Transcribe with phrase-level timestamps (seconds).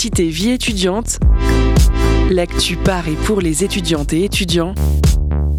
[0.00, 1.18] Vie étudiante,
[2.30, 4.76] l'actu par et pour les étudiantes et étudiants,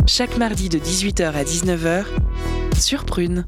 [0.07, 2.05] chaque mardi de 18h à 19h
[2.79, 3.45] sur Prune.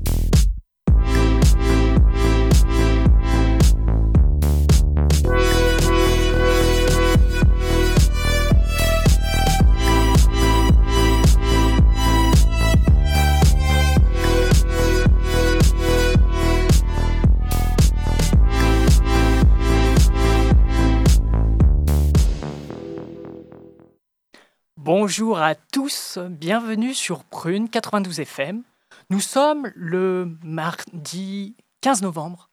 [25.11, 28.63] Bonjour à tous, bienvenue sur Prune 92 FM.
[29.09, 32.49] Nous sommes le mardi 15 novembre.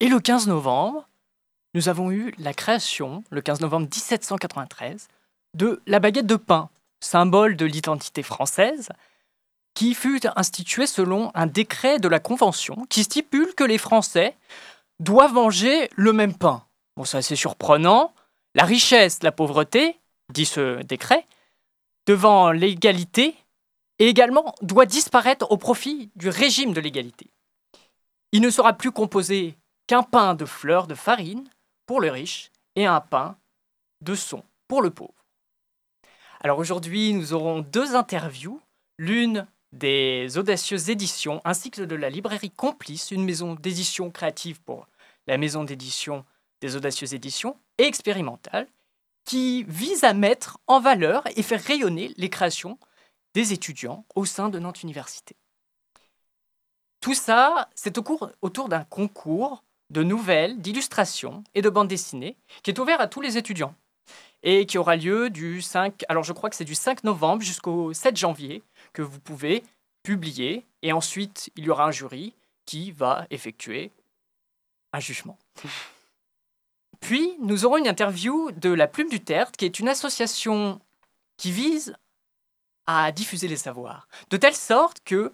[0.00, 1.08] Et le 15 novembre,
[1.72, 5.08] nous avons eu la création, le 15 novembre 1793,
[5.54, 6.68] de la baguette de pain,
[7.00, 8.90] symbole de l'identité française,
[9.72, 14.36] qui fut instituée selon un décret de la Convention qui stipule que les Français
[15.00, 16.62] doivent manger le même pain.
[16.98, 18.12] Bon, c'est assez surprenant.
[18.54, 19.98] La richesse, la pauvreté,
[20.30, 21.24] dit ce décret,
[22.06, 23.34] devant l'égalité
[23.98, 27.30] et également doit disparaître au profit du régime de l'égalité.
[28.32, 31.48] Il ne sera plus composé qu'un pain de fleurs de farine
[31.86, 33.36] pour le riche et un pain
[34.00, 35.24] de son pour le pauvre.
[36.40, 38.60] Alors aujourd'hui, nous aurons deux interviews,
[38.98, 44.86] l'une des audacieuses éditions ainsi que de la librairie Complice, une maison d'édition créative pour
[45.26, 46.24] la maison d'édition
[46.60, 48.68] des audacieuses éditions et expérimentale,
[49.26, 52.78] qui vise à mettre en valeur et faire rayonner les créations
[53.34, 55.36] des étudiants au sein de Nantes Université.
[57.00, 62.78] Tout ça, c'est autour d'un concours de nouvelles, d'illustrations et de bandes dessinées qui est
[62.78, 63.74] ouvert à tous les étudiants
[64.42, 68.16] et qui aura lieu du 5, alors je crois que du 5 novembre jusqu'au 7
[68.16, 68.62] janvier
[68.92, 69.62] que vous pouvez
[70.02, 72.32] publier et ensuite il y aura un jury
[72.64, 73.90] qui va effectuer
[74.92, 75.36] un jugement.
[77.00, 80.80] Puis, nous aurons une interview de La Plume du Tertre, qui est une association
[81.36, 81.94] qui vise
[82.86, 85.32] à diffuser les savoirs, de telle sorte que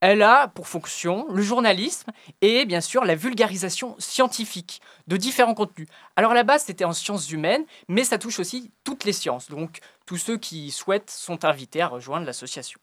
[0.00, 5.86] elle a pour fonction le journalisme et bien sûr la vulgarisation scientifique de différents contenus.
[6.16, 9.48] Alors à la base, c'était en sciences humaines, mais ça touche aussi toutes les sciences.
[9.48, 12.80] Donc tous ceux qui souhaitent sont invités à rejoindre l'association.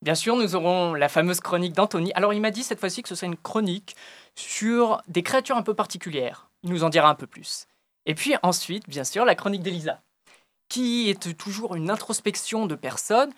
[0.00, 2.12] Bien sûr, nous aurons la fameuse chronique d'Anthony.
[2.14, 3.96] Alors il m'a dit cette fois-ci que ce serait une chronique
[4.36, 6.47] sur des créatures un peu particulières.
[6.62, 7.66] Il nous en dira un peu plus.
[8.06, 10.02] Et puis ensuite, bien sûr, la chronique d'Elisa,
[10.68, 13.32] qui est toujours une introspection de personnes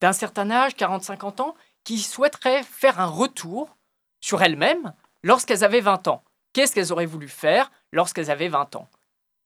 [0.00, 1.54] d'un certain âge, 40-50 ans,
[1.84, 3.76] qui souhaiteraient faire un retour
[4.20, 6.24] sur elles-mêmes lorsqu'elles avaient 20 ans.
[6.52, 8.88] Qu'est-ce qu'elles auraient voulu faire lorsqu'elles avaient 20 ans?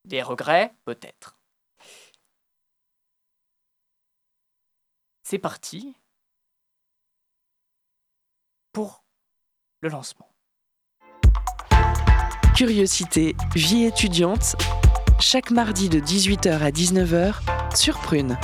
[0.05, 1.37] Des regrets, peut-être.
[5.23, 5.95] C'est parti
[8.73, 9.03] pour
[9.81, 10.31] le lancement.
[12.59, 14.57] Curiosité, vie étudiante,
[15.21, 17.35] chaque mardi de 18h à 19h
[17.77, 18.37] sur Prune.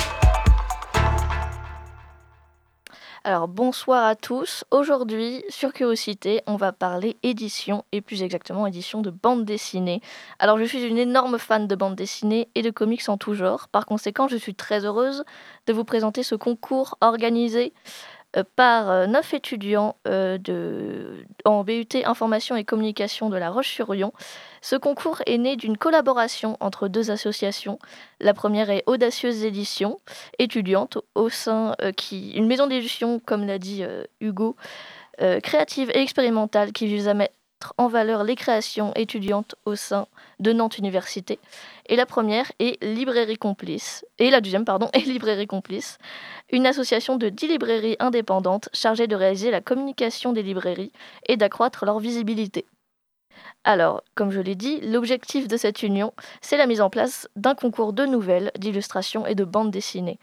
[3.25, 4.65] Alors bonsoir à tous.
[4.71, 10.01] Aujourd'hui, sur Curiosité, on va parler édition et plus exactement édition de bande dessinée.
[10.39, 13.67] Alors je suis une énorme fan de bande dessinée et de comics en tout genre.
[13.67, 15.25] Par conséquent, je suis très heureuse
[15.67, 17.73] de vous présenter ce concours organisé
[18.43, 24.13] par euh, neuf étudiants euh, de, en BUT Information et Communication de La Roche-sur-Yon.
[24.61, 27.79] Ce concours est né d'une collaboration entre deux associations.
[28.21, 30.01] La première est Audacieuse Édition,
[30.39, 33.85] étudiante au sein qui une maison d'édition, comme l'a dit
[34.21, 34.57] Hugo,
[35.43, 37.15] créative et expérimentale qui vise à
[37.79, 40.07] en valeur les créations étudiantes au sein
[40.41, 41.39] de Nantes Université.
[41.87, 45.99] Et la première est Librairie Complice, et la deuxième, pardon, est Librairie Complice,
[46.51, 50.93] une association de 10 librairies indépendantes chargée de réaliser la communication des librairies
[51.27, 52.67] et d'accroître leur visibilité.
[53.65, 56.13] Alors, comme je l'ai dit, l'objectif de cette union,
[56.43, 60.19] c'est la mise en place d'un concours de nouvelles, d'illustrations et de bandes dessinées.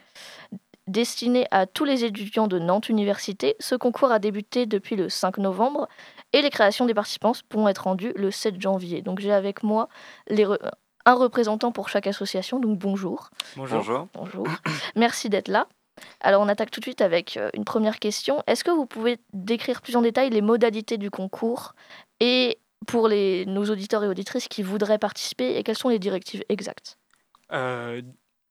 [0.88, 5.38] Destiné à tous les étudiants de Nantes Université, ce concours a débuté depuis le 5
[5.38, 5.88] novembre
[6.34, 9.02] et les créations des participants pourront être rendues le 7 janvier.
[9.02, 9.90] Donc j'ai avec moi
[11.06, 13.30] un représentant pour chaque association, donc bonjour.
[13.56, 14.08] Bonjour.
[14.14, 14.48] Bonjour.
[14.96, 15.68] Merci d'être là.
[16.20, 18.44] Alors on attaque tout de suite avec euh, une première question.
[18.48, 21.74] Est-ce que vous pouvez décrire plus en détail les modalités du concours
[22.20, 26.44] et pour les, nos auditeurs et auditrices qui voudraient participer et quelles sont les directives
[26.50, 26.98] exactes?
[27.52, 28.02] Euh,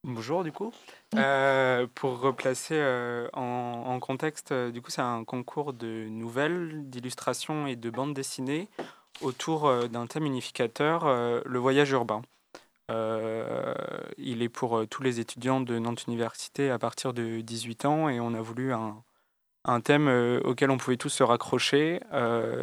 [0.04, 0.72] Bonjour du coup.
[1.14, 7.66] Euh, pour replacer euh, en, contexte, euh, du coup c'est un concours de nouvelles, d'illustrations
[7.66, 8.68] et de bandes dessinées
[9.20, 11.04] autour d'un thème unificateur,
[11.44, 12.22] le voyage urbain.
[12.88, 18.18] il est pour tous les étudiants de Nantes Université à partir de 18 ans et
[18.18, 19.02] on a voulu un,
[19.66, 20.08] un thème
[20.44, 22.00] auquel on pouvait tous se raccrocher.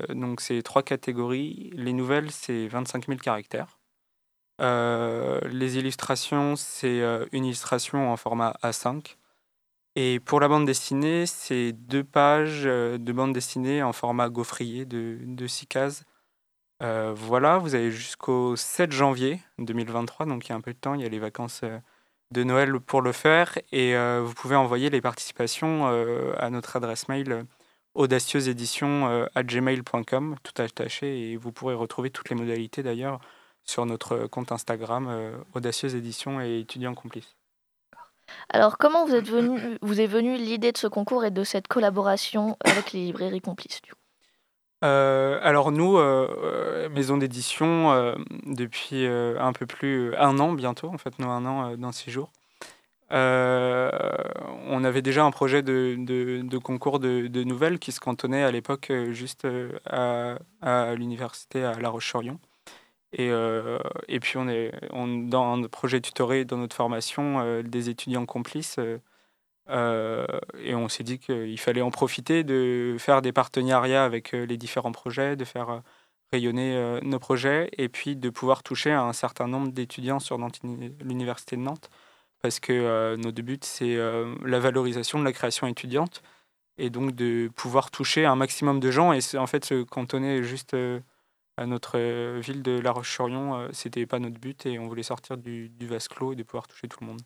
[0.10, 1.70] donc c'est trois catégories.
[1.74, 3.77] Les nouvelles, c'est 25 000 caractères.
[4.60, 7.02] Les illustrations, c'est
[7.32, 9.16] une illustration en format A5.
[9.96, 15.48] Et pour la bande dessinée, c'est deux pages de bande dessinée en format gaufrier de,
[15.48, 16.04] six cases.
[16.80, 20.94] voilà, vous avez jusqu'au 7 janvier 2023, donc il y a un peu de temps,
[20.94, 21.62] il y a les vacances
[22.32, 23.58] de Noël pour le faire.
[23.72, 25.88] Et vous pouvez envoyer les participations
[26.38, 27.46] à notre adresse mail
[29.36, 33.20] gmail.com tout attaché, et vous pourrez retrouver toutes les modalités d'ailleurs
[33.68, 37.36] sur notre compte Instagram Audacieuse Édition et étudiants complices.
[38.50, 41.68] Alors, comment vous êtes venu, vous est venue l'idée de ce concours et de cette
[41.68, 43.98] collaboration avec les librairies complices du coup?
[44.82, 45.98] Alors nous,
[46.90, 48.16] maison d'édition,
[48.46, 52.32] depuis un peu plus un an bientôt, en fait, nous un an dans six jours.
[53.10, 58.52] on avait déjà un projet de, de, concours de, de, nouvelles qui se cantonnait à
[58.52, 59.48] l'époque juste
[59.86, 62.40] à, à l'université à La Roche-sur-Yon.
[63.14, 63.30] Et,
[64.10, 68.80] et, puis on est on, dans un projet tutoré dans notre formation des étudiants complices.
[69.70, 74.92] et on s'est dit qu'il fallait en profiter de faire des partenariats avec les différents
[74.92, 75.82] projets, de faire
[76.34, 80.38] rayonner nos projets et puis de pouvoir toucher un certain nombre d'étudiants sur
[81.02, 81.90] l'université de Nantes
[82.42, 86.22] parce que euh, notre but, c'est euh, la valorisation de la création étudiante
[86.78, 89.14] et donc de pouvoir toucher un maximum de gens.
[89.14, 91.00] Et en fait, se cantonner juste euh,
[91.58, 92.00] à notre
[92.40, 96.08] ville de La Roche-sur-Yon, c'était pas notre but et on voulait sortir du, du vase
[96.08, 97.22] clos et de pouvoir toucher tout le monde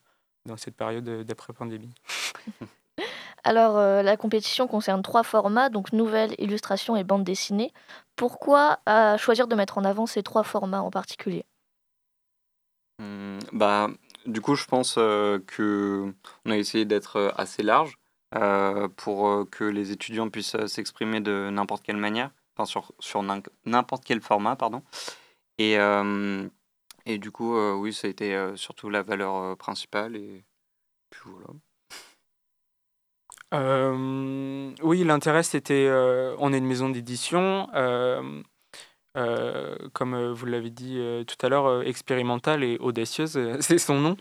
[0.45, 1.93] dans cette période d'après-pandémie.
[3.43, 7.73] Alors, la compétition concerne trois formats, donc nouvelles, illustrations et bande dessinée.
[8.15, 8.79] Pourquoi
[9.17, 11.45] choisir de mettre en avant ces trois formats en particulier?
[13.01, 13.89] Mmh, bah,
[14.25, 16.13] du coup, je pense euh, que
[16.45, 17.97] on a essayé d'être euh, assez large
[18.35, 22.31] euh, pour que les étudiants puissent s'exprimer de n'importe quelle manière,
[22.65, 23.23] sur,
[23.65, 24.83] n'importe quel format, pardon.
[25.57, 25.75] Et,
[27.05, 30.15] et du coup, oui, ça a été surtout la valeur principale.
[30.15, 30.43] Et
[31.09, 31.47] puis voilà.
[34.83, 35.89] oui, l'intérêt, c'était,
[36.39, 37.67] on est une maison d'édition,
[39.17, 43.99] euh, comme euh, vous l'avez dit euh, tout à l'heure, expérimentale et audacieuse, c'est son
[43.99, 44.17] nom.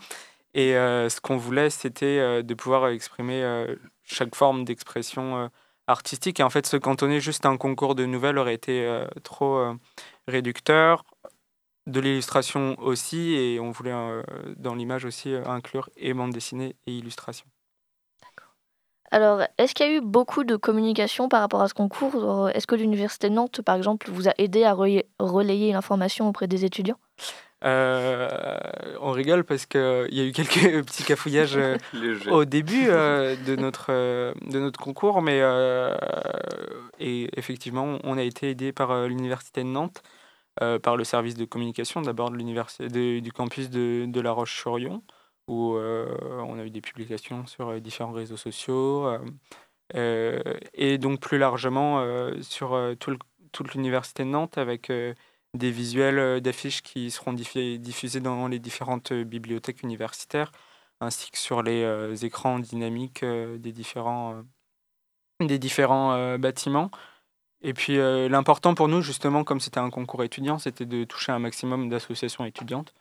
[0.53, 3.65] Et ce qu'on voulait, c'était de pouvoir exprimer
[4.03, 5.49] chaque forme d'expression
[5.87, 6.39] artistique.
[6.39, 9.75] Et en fait, se cantonner juste à un concours de nouvelles aurait été trop
[10.27, 11.03] réducteur.
[11.87, 13.93] De l'illustration aussi, et on voulait
[14.57, 17.47] dans l'image aussi inclure et bande dessinée et illustration.
[19.09, 22.49] Alors, est-ce qu'il y a eu beaucoup de communication par rapport à ce concours?
[22.49, 26.63] Est-ce que l'Université de Nantes, par exemple, vous a aidé à relayer l'information auprès des
[26.63, 26.99] étudiants?
[27.63, 28.27] Euh,
[28.99, 31.77] on rigole parce qu'il y a eu quelques petits cafouillages euh,
[32.31, 35.41] au début euh, de, notre, de notre concours, mais
[36.99, 40.01] et effectivement, on a été aidé par l'Université de Nantes,
[40.57, 45.03] par le service de communication d'abord du campus de, de La Roche-sur-Yon,
[45.47, 49.07] où on a eu des publications sur différents réseaux sociaux
[49.93, 52.05] et donc plus largement
[52.41, 54.91] sur toute l'université de Nantes avec
[55.53, 60.51] des visuels d'affiches qui seront diffusés dans les différentes bibliothèques universitaires,
[61.01, 64.43] ainsi que sur les écrans dynamiques des différents,
[65.41, 66.91] des différents bâtiments.
[67.61, 71.39] Et puis l'important pour nous, justement, comme c'était un concours étudiant, c'était de toucher un
[71.39, 72.93] maximum d'associations étudiantes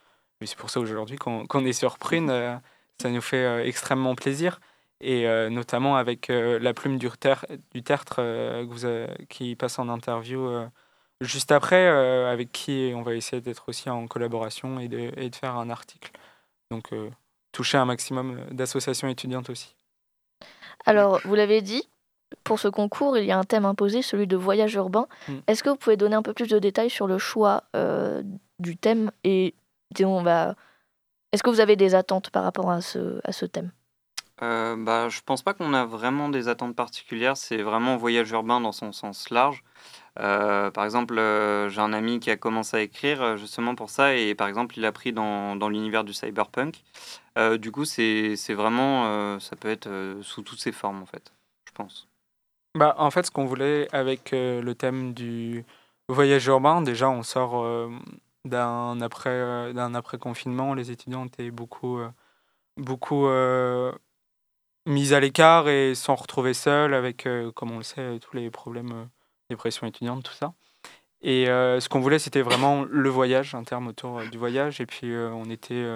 [0.47, 2.57] c'est pour ça aujourd'hui qu'on est sur Prune, euh,
[3.01, 4.61] ça nous fait euh, extrêmement plaisir.
[5.03, 7.09] Et euh, notamment avec la plume du,
[7.73, 8.67] du tertre
[9.31, 10.47] qui passe en interview
[11.21, 15.37] juste après, avec qui on va essayer d'être aussi en collaboration et de, et de,
[15.37, 16.13] faire un article.
[16.71, 16.91] Donc
[17.53, 19.75] toucher un maximum d'associations étudiantes aussi.
[20.87, 21.83] Alors, vous l'avez dit,
[22.45, 25.07] pour ce concours, il y a un thème imposé, celui de voyage urbain.
[25.29, 25.35] Mm.
[25.47, 27.65] Est-ce que vous pouvez donner un peu plus de détails sur le choix
[28.59, 29.55] du thème et
[30.01, 30.55] on va...
[31.33, 33.71] Est-ce que vous avez des attentes par rapport à ce, à ce thème?
[34.43, 37.37] Euh, bah, Je pense pas qu'on a vraiment des attentes particulières.
[37.37, 39.63] C'est vraiment voyage urbain dans son sens large.
[40.19, 43.91] Euh, par exemple, euh, j'ai un ami qui a commencé à écrire euh, justement pour
[43.91, 46.83] ça et par exemple, il a pris dans, dans l'univers du cyberpunk.
[47.59, 49.89] du coup, c'est vraiment, ça peut être
[50.23, 51.33] sous toutes ses formes en fait,
[51.67, 52.09] je pense.
[52.77, 55.65] Bah, en fait, ce qu'on voulait avec le thème du
[56.09, 57.65] voyage urbain, déjà, on sort
[58.45, 62.01] d'un après, d'un après confinement, les étudiants étaient beaucoup,
[62.77, 63.27] beaucoup
[64.87, 69.09] mis à l'écart et sont retrouvés seuls avec, comme on le sait, tous les problèmes
[69.51, 70.55] des pressions étudiantes, tout ça.
[71.23, 74.81] Et ce qu'on voulait, c'était vraiment le voyage, un terme autour du voyage.
[74.81, 75.87] Et puis, on était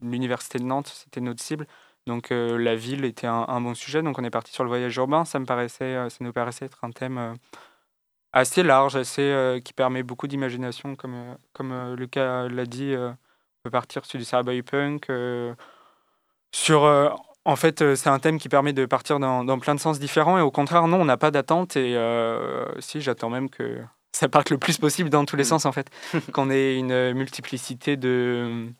[0.00, 1.66] l'université de Nantes, c'était notre cible.
[2.06, 4.02] Donc, la ville était un, bon sujet.
[4.02, 5.26] Donc, on est parti sur le voyage urbain.
[5.26, 7.36] Ça me paraissait, ça nous paraissait être un thème
[8.32, 12.94] assez large, assez, euh, qui permet beaucoup d'imagination, comme, euh, comme euh, Lucas l'a dit.
[13.62, 15.10] peut partir sur du cyberpunk,
[16.52, 16.82] sur
[17.44, 20.38] en fait, c'est un thème qui permet de partir dans, dans, plein de sens différents.
[20.38, 21.76] Et au contraire, non, on n'a pas d'attente.
[21.76, 21.96] Et
[22.80, 23.78] si, j'attends même que
[24.12, 25.46] ça parte le plus possible dans tous les mm.
[25.46, 25.90] sens, en fait.
[26.32, 28.70] Qu'on ait une multiplicité de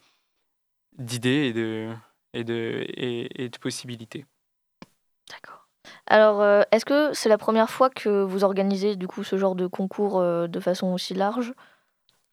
[0.98, 1.88] d'idées et de,
[2.34, 4.26] et, de, et, de possibilités.
[5.30, 5.66] D'accord.
[6.06, 9.54] Alors, euh, est-ce que c'est la première fois que vous organisez du coup ce genre
[9.54, 11.54] de concours euh, de façon aussi large?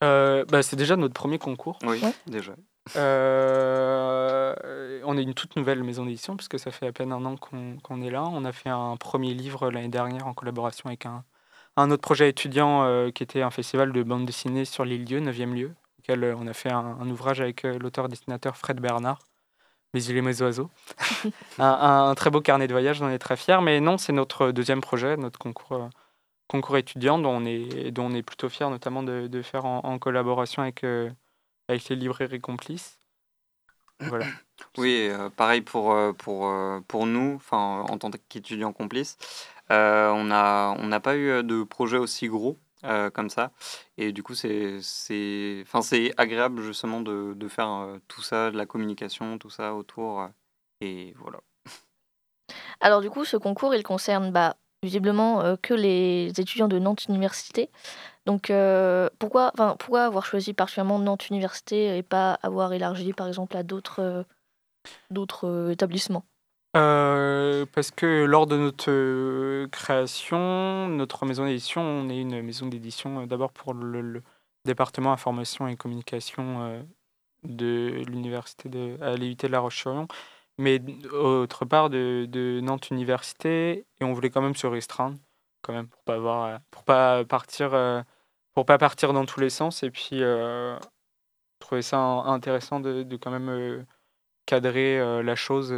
[0.04, 1.80] Euh, bah, C'est déjà notre premier concours.
[1.84, 2.56] Oui, déjà.
[2.96, 4.54] On
[5.18, 8.10] est une toute nouvelle maison d'édition puisque ça fait à peine un an qu'on est
[8.10, 8.24] là.
[8.24, 11.24] On a fait un premier livre l'année dernière en collaboration avec un,
[11.76, 15.54] un autre projet étudiant qui était un festival de bande dessinée sur l'île Dieu, 9e
[15.54, 19.20] lieu, auquel on a fait un, un ouvrage avec l'auteur-dessinateur Fred Bernard.
[19.94, 20.70] Mes îles et mes oiseaux.
[21.60, 23.62] un, très beau carnet de voyage, on est très fiers.
[23.62, 25.88] Mais non, c'est notre deuxième projet, notre concours, euh,
[26.48, 29.98] concours étudiant, dont on, est, dont on est plutôt fiers, notamment de, de faire en,
[30.00, 31.10] collaboration avec, euh,
[31.68, 33.00] avec les librairies complices.
[34.00, 34.26] Voilà.
[34.78, 36.52] Oui, euh, pareil pour, pour,
[36.88, 39.18] pour nous, en tant qu'étudiants complices.
[39.70, 42.60] on n'a on n'a pas eu de projet aussi gros.
[42.84, 43.52] Euh, comme ça.
[43.98, 44.80] Et du coup, c'est
[45.64, 45.80] enfin,
[46.18, 50.22] agréable justement de, de faire euh, tout ça, de la communication, tout ça autour.
[50.22, 50.28] Euh,
[50.82, 51.40] et voilà.
[52.80, 57.72] Alors du coup, ce concours, il concerne bah, visiblement que les étudiants de Nantes Université.
[58.28, 58.52] Donc
[59.20, 64.26] pourquoi, pourquoi avoir choisi particulièrement Nantes Université et pas avoir élargi par exemple à d'autres
[65.10, 66.26] d'autres établissements?
[66.76, 72.68] Euh, parce que lors de notre euh, création, notre maison d'édition, on est une maison
[72.68, 74.22] d'édition euh, d'abord pour le,
[74.66, 76.86] département information et communication
[77.46, 80.10] de l'université de à l'IUT de La Roche-sur-Yon,
[80.58, 80.82] mais
[81.14, 85.18] autre part de, Nantes Université, et on voulait quand même se restreindre,
[85.62, 87.70] quand même pour pas avoir, pour pas partir,
[88.58, 90.24] pour pas partir dans tous les sens, et puis
[91.60, 93.86] trouver ça intéressant de, de quand même
[94.48, 95.76] cadrer la chose.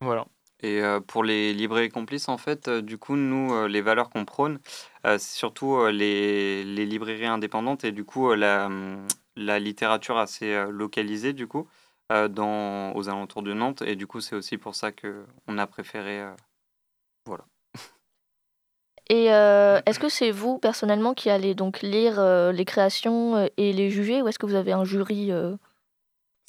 [0.00, 0.24] Voilà.
[0.62, 4.60] Et pour les librairies complices, en fait, du coup, nous, les valeurs qu'on prône,
[5.02, 11.32] c'est surtout les, les librairies indépendantes et du coup, la, mmh, la littérature assez localisée,
[11.32, 11.66] du coup,
[12.08, 13.82] dans, aux alentours de Nantes.
[13.82, 16.24] Et du coup, c'est aussi pour ça qu'on a préféré.
[19.10, 24.22] Et est-ce que c'est vous, personnellement, qui allez donc lire les créations et les juger,
[24.22, 25.32] ou est-ce que vous avez un jury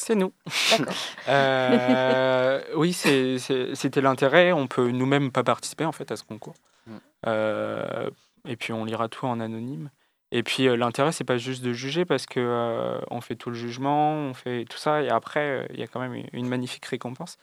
[0.02, 0.34] c'est nous.
[1.30, 4.52] euh, oui, c'était l'intérêt.
[4.52, 6.56] On peut nous-mêmes pas participer en fait à ce concours.
[6.88, 6.98] Mm.
[7.28, 8.10] Euh,
[8.48, 9.92] et puis on lira tout en anonyme.
[10.32, 13.52] Et puis euh, l'intérêt, c'est pas juste de juger parce que euh, on fait tout
[13.52, 16.86] le jugement, on fait tout ça, et après il y a quand même une magnifique
[16.88, 17.38] récompense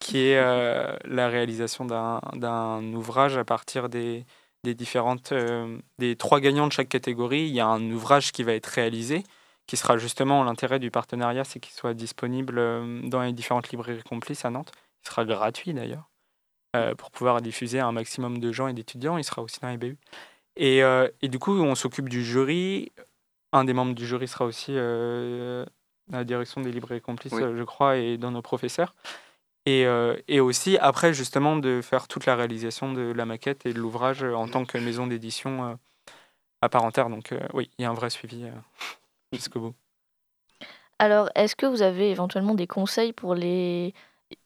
[0.00, 0.40] qui est
[1.04, 4.24] la réalisation d'un ouvrage à partir des,
[4.64, 5.32] des différentes
[5.98, 7.42] des trois gagnants de chaque catégorie.
[7.42, 9.24] Il y a un ouvrage qui va être réalisé
[9.70, 14.02] qui sera justement l'intérêt du partenariat, c'est qu'il soit disponible euh, dans les différentes librairies
[14.02, 14.72] complices à Nantes.
[15.04, 16.10] Il sera gratuit d'ailleurs,
[16.74, 19.16] euh, pour pouvoir diffuser à un maximum de gens et d'étudiants.
[19.16, 19.96] Il sera aussi dans les BU.
[20.56, 22.90] Et, euh, et du coup, on s'occupe du jury.
[23.52, 25.64] Un des membres du jury sera aussi à
[26.10, 28.96] la direction des librairies complices, je crois, et dans nos professeurs.
[29.66, 29.86] Et,
[30.26, 34.24] et, aussi, après, justement, de faire toute la réalisation de la maquette et de l'ouvrage
[34.24, 35.78] en tant que maison d'édition
[36.62, 37.08] à part entière.
[37.08, 38.46] Donc, oui, il y a un vrai suivi
[39.32, 39.74] jusqu'au bout.
[41.00, 43.94] Alors, est-ce que vous avez éventuellement des conseils pour les...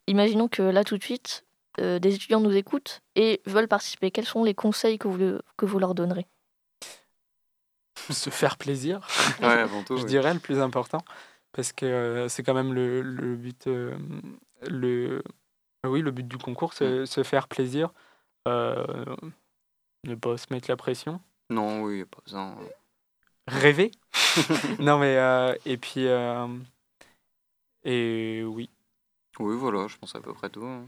[0.06, 1.44] Imaginons que là, tout de suite,
[1.80, 4.12] euh, des étudiants nous écoutent et veulent participer.
[4.12, 6.26] Quels sont les conseils que vous, que vous leur donnerez?
[8.10, 9.00] Se faire plaisir,
[9.40, 11.04] ouais, avant tout, je dirais le plus important,
[11.50, 13.96] parce que euh, c'est quand même le, le but, euh,
[14.68, 15.22] le,
[15.86, 17.06] oui, le but du concours, c'est mm.
[17.06, 17.92] se faire plaisir,
[18.46, 21.20] ne pas se mettre la pression.
[21.50, 22.56] Non, oui, pas besoin
[23.46, 23.90] rêver?
[24.78, 25.16] non, mais.
[25.16, 26.06] Euh, et puis.
[26.06, 26.46] Euh,
[27.84, 28.70] et oui.
[29.38, 30.64] Oui, voilà, je pense à peu près tout.
[30.64, 30.84] Hein.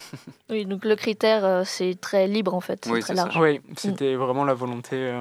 [0.50, 3.36] oui, donc le critère, euh, c'est très libre en fait, oui, très large.
[3.38, 3.74] Oui, mm.
[3.76, 5.12] c'était vraiment la volonté,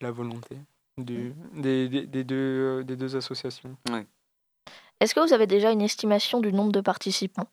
[0.00, 0.56] la volonté
[0.98, 1.60] du, mm.
[1.60, 3.76] des, des, des, deux, des deux associations.
[3.90, 4.00] Oui.
[5.00, 7.48] Est-ce que vous avez déjà une estimation du nombre de participants?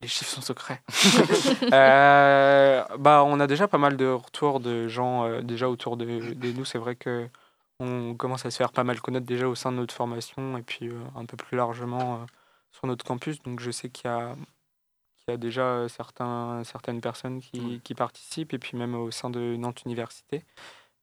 [0.00, 0.82] Les chiffres sont secrets.
[1.72, 6.04] Euh, bah, on a déjà pas mal de retours de gens euh, déjà autour de,
[6.52, 6.64] nous.
[6.64, 7.28] C'est vrai que
[7.80, 10.62] on commence à se faire pas mal connaître déjà au sein de notre formation et
[10.62, 12.24] puis euh, un peu plus largement
[12.70, 13.42] sur notre campus.
[13.42, 14.34] Donc je sais qu'il y a,
[15.16, 19.30] qu'il y a déjà certains, certaines personnes qui, qui, participent et puis même au sein
[19.30, 20.44] de Nantes Université.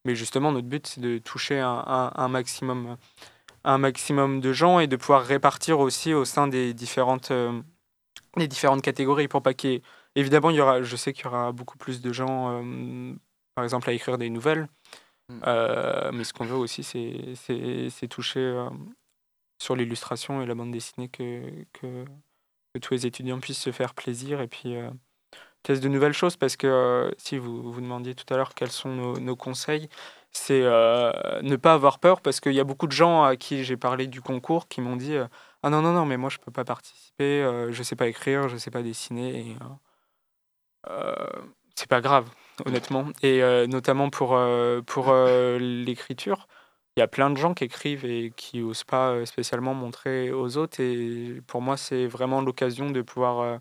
[0.05, 2.97] Mais justement, notre but, c'est de toucher un, un, maximum,
[3.65, 7.31] un maximum de gens et de pouvoir répartir aussi au sein des différentes
[8.37, 9.81] les différentes catégories pour pas qu'il
[10.15, 13.13] Évidemment, il y aura, je sais qu'il y aura beaucoup plus de gens, euh,
[13.53, 14.67] par exemple, à écrire des nouvelles.
[15.29, 16.11] Mm.
[16.13, 18.67] mais ce qu'on veut aussi, c'est toucher
[19.61, 21.41] sur l'illustration et la bande dessinée que,
[21.73, 22.05] que,
[22.79, 24.75] tous les étudiants puissent se faire plaisir et puis
[25.63, 28.89] tester de nouvelles choses parce que si vous vous demandiez tout à l'heure quels sont
[28.89, 29.89] nos, nos conseils,
[30.37, 33.77] c'est ne pas avoir peur parce qu'il y a beaucoup de gens à qui j'ai
[33.77, 35.15] parlé du concours qui m'ont dit
[35.63, 38.57] ah non non non mais moi je peux pas participer, je sais pas écrire, je
[38.57, 39.55] sais pas dessiner et
[41.75, 42.29] c'est pas grave
[42.65, 43.07] honnêtement.
[43.21, 44.37] Et notamment pour
[44.85, 45.13] pour
[45.59, 46.47] l'écriture
[46.97, 50.57] il y a plein de gens qui écrivent et qui osent pas spécialement montrer aux
[50.57, 53.59] autres et pour moi c'est vraiment l'occasion de pouvoir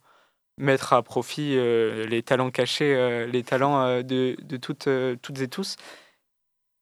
[0.59, 4.89] mettre à profit les talents cachés les talents de, de toutes
[5.23, 5.77] toutes et tous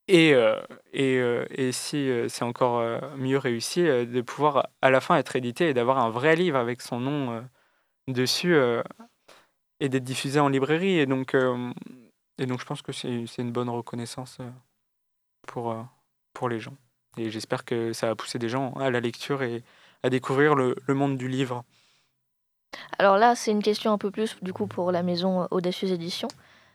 [0.08, 0.60] et, euh,
[0.92, 2.82] et, euh, et si euh, c'est encore
[3.16, 6.82] mieux réussi, de pouvoir à la fin être édité et d'avoir un vrai livre avec
[6.82, 7.44] son nom
[8.08, 8.56] dessus
[9.80, 10.98] et d'être diffusé en librairie.
[10.98, 11.36] Et donc,
[12.38, 14.38] et donc je pense que c'est une bonne reconnaissance
[15.46, 15.76] pour,
[16.32, 16.76] pour les gens.
[17.18, 19.62] Et j'espère que ça va pousser des gens à la lecture et
[20.02, 21.62] à découvrir le, le monde du livre.
[22.98, 26.28] Alors là, c'est une question un peu plus du coup pour la maison Audacieuse Édition.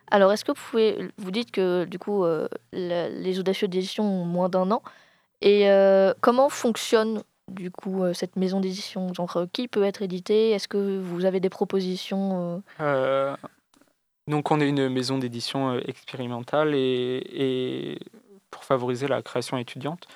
[0.09, 1.09] Alors, est-ce que vous pouvez.
[1.17, 4.81] Vous dites que du coup, euh, les audacieux d'édition ont moins d'un an.
[5.41, 9.13] Et euh, comment fonctionne du coup euh, cette maison d'édition?
[9.13, 10.51] Genre, qui peut être édité?
[10.51, 12.63] Est-ce que vous avez des propositions
[14.27, 17.99] Donc, on est une maison d'édition expérimentale et, et,
[18.49, 20.07] pour favoriser la création étudiante.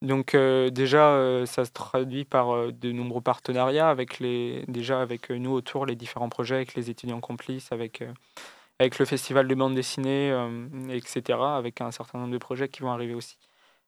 [0.00, 5.86] Donc déjà, ça se traduit par de nombreux partenariats avec les, déjà avec nous autour
[5.86, 8.04] les différents projets, avec les étudiants complices, avec
[8.78, 12.82] avec le festival de bande dessinée, euh, etc., avec un certain nombre de projets qui
[12.82, 13.38] vont arriver aussi.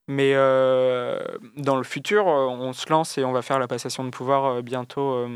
[0.08, 1.20] Mais euh,
[1.56, 4.62] dans le futur, euh, on se lance et on va faire la passation de pouvoir
[4.62, 5.26] bientôt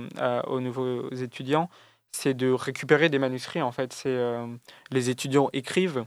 [0.46, 1.70] aux nouveaux étudiants.
[2.12, 4.08] C'est de récupérer des manuscrits, en fait.
[4.90, 6.04] Les étudiants écrivent,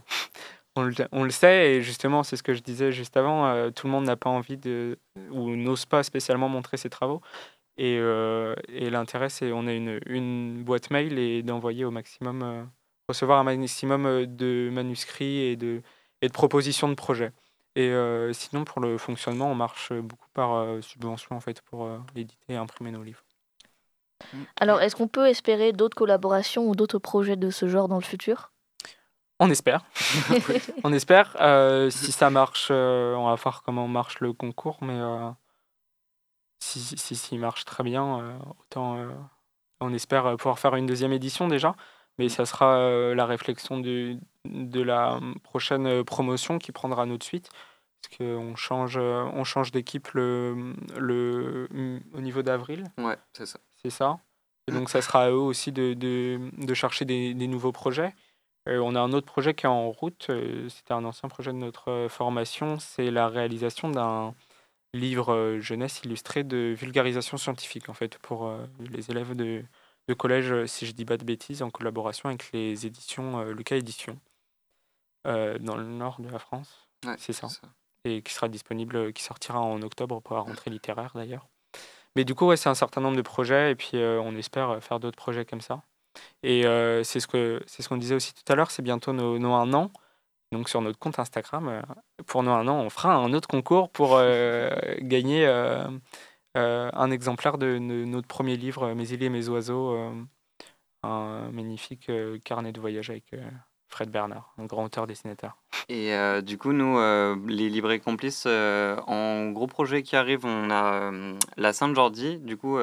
[0.76, 3.86] on le, on le, sait, et justement, c'est ce que je disais juste avant, tout
[3.86, 4.98] le monde n'a pas envie de,
[5.30, 7.22] ou n'ose pas spécialement montrer ses travaux.
[7.78, 12.68] Et, et l'intérêt, c'est on a une, une, boîte mail et d'envoyer au maximum
[13.08, 15.82] recevoir un maximum euh, de manuscrits et de,
[16.22, 17.32] et de propositions de projets.
[17.74, 21.88] Et euh, sinon, pour le fonctionnement, on marche beaucoup par euh, subvention en fait pour
[22.16, 23.24] éditer et imprimer nos livres.
[24.32, 24.42] Mm.
[24.60, 28.04] Alors, est-ce qu'on peut espérer d'autres collaborations ou d'autres projets de ce genre dans le
[28.04, 28.52] futur?
[29.38, 29.84] On espère.
[30.84, 31.36] on espère.
[31.90, 35.00] si ça marche, on va voir comment marche le concours, mais
[36.58, 38.98] si, si, si, marche très bien, autant
[39.80, 41.76] on espère pouvoir faire une deuxième édition déjà.
[42.18, 47.24] Mais ça sera euh, la réflexion de, de la prochaine euh, promotion qui prendra notre
[47.24, 47.48] suite.
[48.02, 51.68] Parce qu'on change, euh, on change d'équipe le, le,
[52.14, 52.84] au niveau d'avril.
[52.98, 53.58] Ouais, c'est ça.
[53.82, 54.18] C'est ça.
[54.66, 58.14] Et donc, ça sera à eux aussi de, de, de chercher des, des, nouveaux projets.
[58.66, 60.30] on a un autre projet qui est en route.
[60.68, 62.78] C'était un ancien projet de notre formation.
[62.78, 64.34] C'est la réalisation d'un
[64.92, 69.64] livre jeunesse illustré de vulgarisation scientifique, en fait, pour les élèves de,
[70.08, 73.52] de collège, euh, si je dis pas de bêtises, en collaboration avec les éditions euh,
[73.52, 74.18] Lucas Éditions,
[75.26, 76.88] euh, dans le nord de la France.
[77.18, 77.48] c'est ça.
[78.04, 81.46] Et qui sera disponible, qui sortira en octobre pour la rentrée littéraire d'ailleurs.
[82.16, 84.98] Mais du coup, ouais, c'est un certain nombre de projets et puis on espère faire
[84.98, 85.82] d'autres projets comme ça.
[86.42, 86.62] Et
[87.04, 89.52] c'est ce que c'est ce qu'on disait aussi tout à l'heure, c'est bientôt nos, nos,
[89.52, 89.90] un an.
[90.52, 91.82] Donc sur notre compte Instagram,
[92.26, 94.18] pour nos un an, on fera un autre concours pour
[95.00, 95.46] gagner
[96.58, 100.12] un exemplaire de, notre premier livre, Mes îles et mes oiseaux, euh,
[101.02, 103.34] un magnifique euh, carnet de voyage avec
[103.88, 105.56] Fred Bernard, un grand auteur dessinateur.
[105.88, 106.98] Et du coup, nous,
[107.46, 111.10] les librairies complices, en gros projet qui arrive, on a
[111.56, 112.38] la Sainte-Jordi.
[112.38, 112.78] Du coup,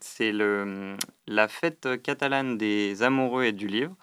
[0.00, 3.94] c'est la fête catalane des amoureux et du livre.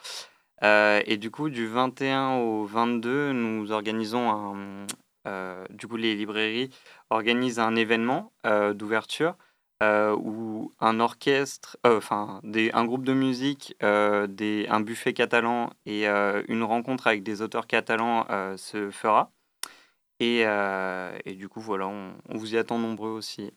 [0.62, 4.86] et du coup, du 21 au 22, nous organisons un,
[5.26, 6.70] euh, du coup, les librairies
[7.14, 9.36] organisent un événement euh, d'ouverture
[9.82, 16.64] euh, où un orchestre, enfin un groupe de musique, des, un buffet catalan et une
[16.64, 18.26] rencontre avec des auteurs catalans
[18.58, 19.32] se fera.
[20.20, 20.44] Et,
[21.26, 23.52] et, du coup, voilà, on, vous y attend nombreux aussi.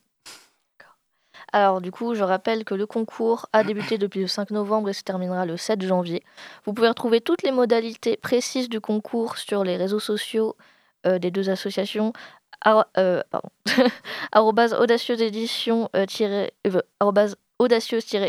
[1.53, 4.93] Alors du coup, je rappelle que le concours a débuté depuis le 5 novembre et
[4.93, 6.23] se terminera le 7 janvier.
[6.65, 10.55] Vous pouvez retrouver toutes les modalités précises du concours sur les réseaux sociaux
[11.05, 12.11] euh, des deux associations
[12.65, 13.23] euh,
[14.33, 16.05] audacieuse édition euh,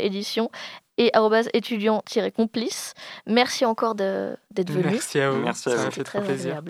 [0.05, 0.51] édition
[0.97, 1.13] et
[1.55, 2.95] étudiant complice.
[3.27, 4.85] Merci encore d'être venu.
[4.85, 5.41] Merci à vous.
[5.41, 6.03] Merci à vous.
[6.03, 6.63] très plaisir.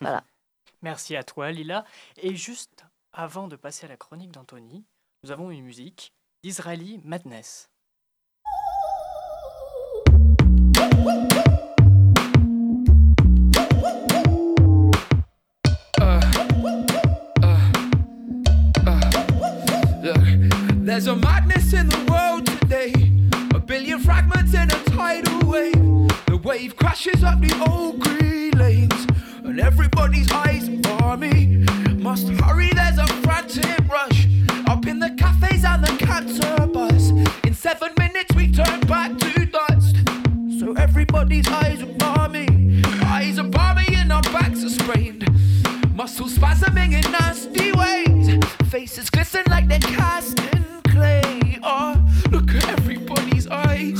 [0.00, 0.22] Voilà.
[0.82, 1.84] Merci à toi, Lila.
[2.18, 4.84] Et juste avant de passer à la chronique d'Anthony,
[5.24, 7.70] nous avons une musique d'Israeli Madness.
[20.86, 22.92] There's a madness in the world today.
[23.56, 25.72] A billion fragments in a tidal wave.
[26.26, 29.04] The wave crashes up the old green lanes.
[29.42, 30.70] And everybody's eyes
[31.02, 31.66] are me.
[31.96, 34.28] Must hurry, there's a frantic rush.
[34.68, 37.10] Up in the cafes and the cancer bus.
[37.42, 39.96] In seven minutes, we turn back to dust.
[40.60, 42.80] So everybody's eyes are me.
[43.02, 45.24] Eyes are balmy and our backs are sprained.
[45.96, 48.38] Muscles spasming in nasty ways.
[48.70, 51.58] Faces glisten like they're cast in clay.
[51.62, 51.96] Oh,
[52.30, 53.96] look at everybody's eyes.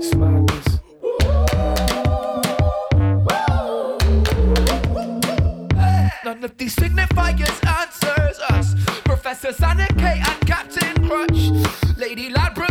[0.00, 0.78] Smiles.
[6.24, 8.74] None of these signifiers answers us.
[9.04, 11.50] Professor Sonic and Captain Crutch,
[11.98, 12.65] Lady Ladbrokes and the Abacus.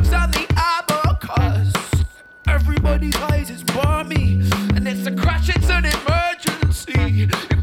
[2.85, 4.39] Everybody's eyes is balmy,
[4.75, 7.54] and it's a crash, it's an emergency.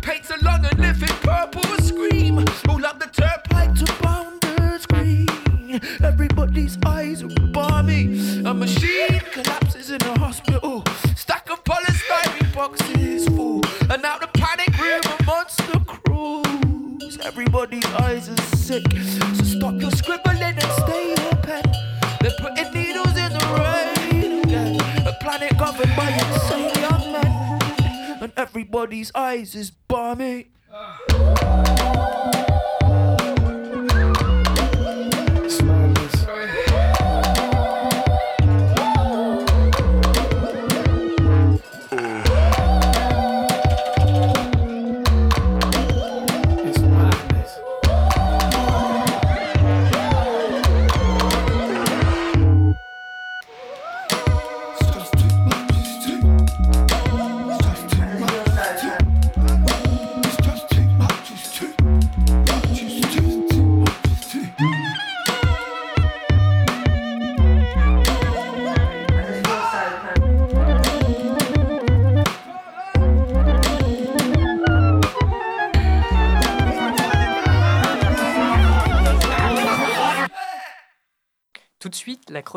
[28.83, 30.49] Everybody's eyes is balmy.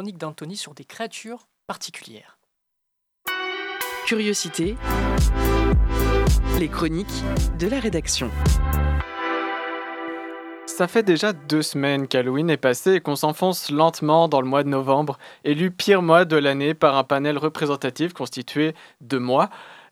[0.03, 2.37] De suite, la chronique d'Anthony sur des créatures particulières.
[4.05, 4.75] Curiosité.
[6.59, 7.23] Les chroniques
[7.59, 8.29] de la rédaction.
[10.65, 14.63] Ça fait déjà deux semaines qu'Halloween est passé et qu'on s'enfonce lentement dans le mois
[14.63, 19.49] de novembre, élu pire mois de l'année par un panel représentatif constitué de mois.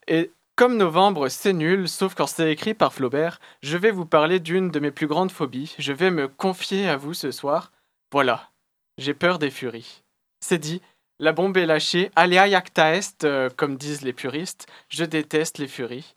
[0.07, 4.39] Et comme novembre, c'est nul, sauf quand c'est écrit par Flaubert, je vais vous parler
[4.41, 5.73] d'une de mes plus grandes phobies.
[5.79, 7.71] Je vais me confier à vous ce soir.
[8.11, 8.52] Voilà,
[8.97, 10.03] j'ai peur des furies.
[10.39, 10.81] C'est dit,
[11.19, 15.67] la bombe est lâchée, alea iacta est, euh, comme disent les puristes, je déteste les
[15.67, 16.15] furies.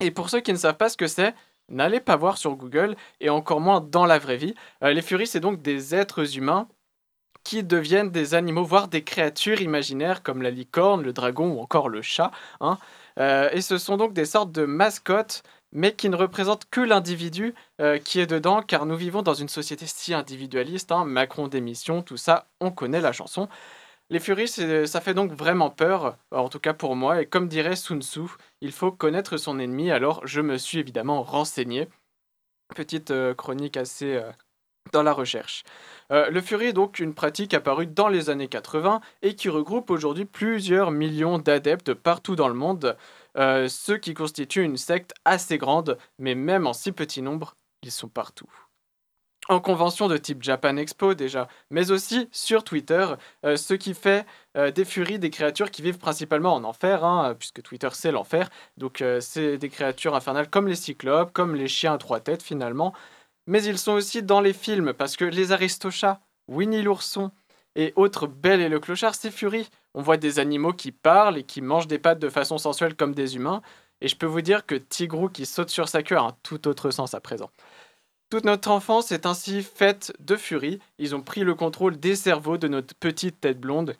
[0.00, 1.34] Et pour ceux qui ne savent pas ce que c'est,
[1.68, 4.54] n'allez pas voir sur Google et encore moins dans la vraie vie.
[4.82, 6.68] Euh, les furies, c'est donc des êtres humains
[7.44, 11.88] qui deviennent des animaux, voire des créatures imaginaires comme la licorne, le dragon ou encore
[11.88, 12.30] le chat.
[12.60, 12.78] hein.
[13.18, 15.42] Euh, et ce sont donc des sortes de mascottes,
[15.72, 19.48] mais qui ne représentent que l'individu euh, qui est dedans, car nous vivons dans une
[19.48, 20.92] société si individualiste.
[20.92, 21.04] hein.
[21.04, 23.48] Macron démission, tout ça, on connaît la chanson.
[24.10, 27.76] Les furies, ça fait donc vraiment peur, en tout cas pour moi, et comme dirait
[27.76, 28.22] Sun Tzu,
[28.60, 31.88] il faut connaître son ennemi, alors je me suis évidemment renseigné.
[32.74, 34.30] Petite euh, chronique assez euh,
[34.92, 35.62] dans la recherche.
[36.10, 40.24] Le Fury est donc une pratique apparue dans les années 80 et qui regroupe aujourd'hui
[40.24, 42.96] plusieurs millions d'adeptes partout dans le monde,
[43.36, 47.90] euh, ce qui constitue une secte assez grande, mais même en si petit nombre, ils
[47.90, 48.50] sont partout.
[49.48, 53.06] En convention de type Japan Expo déjà, mais aussi sur Twitter,
[53.44, 57.34] euh, ce qui fait euh, des furies des créatures qui vivent principalement en enfer, hein,
[57.38, 61.94] puisque Twitter c'est l'enfer, donc c'est des créatures infernales comme les cyclopes, comme les chiens
[61.94, 62.94] à trois têtes finalement,
[63.46, 67.32] mais ils sont aussi dans les films, parce que les Aristochats, Winnie l'ourson
[67.76, 69.70] et autres Belle et le clochard, c'est furies.
[69.94, 73.14] On voit des animaux qui parlent et qui mangent des pattes de façon sensuelle comme
[73.14, 73.62] des humains,
[74.00, 76.68] et je peux vous dire que Tigrou qui saute sur sa queue a un tout
[76.68, 77.50] autre sens à présent.
[78.30, 80.78] Toute notre enfance est ainsi faite de furies.
[80.98, 83.96] Ils ont pris le contrôle des cerveaux de notre petite tête blonde,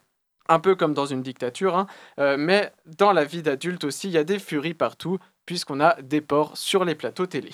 [0.49, 1.87] un peu comme dans une dictature, hein.
[2.19, 6.01] Euh, mais dans la vie d'adulte aussi, il y a des furies partout, puisqu'on a
[6.01, 7.51] des porcs sur les plateaux télé.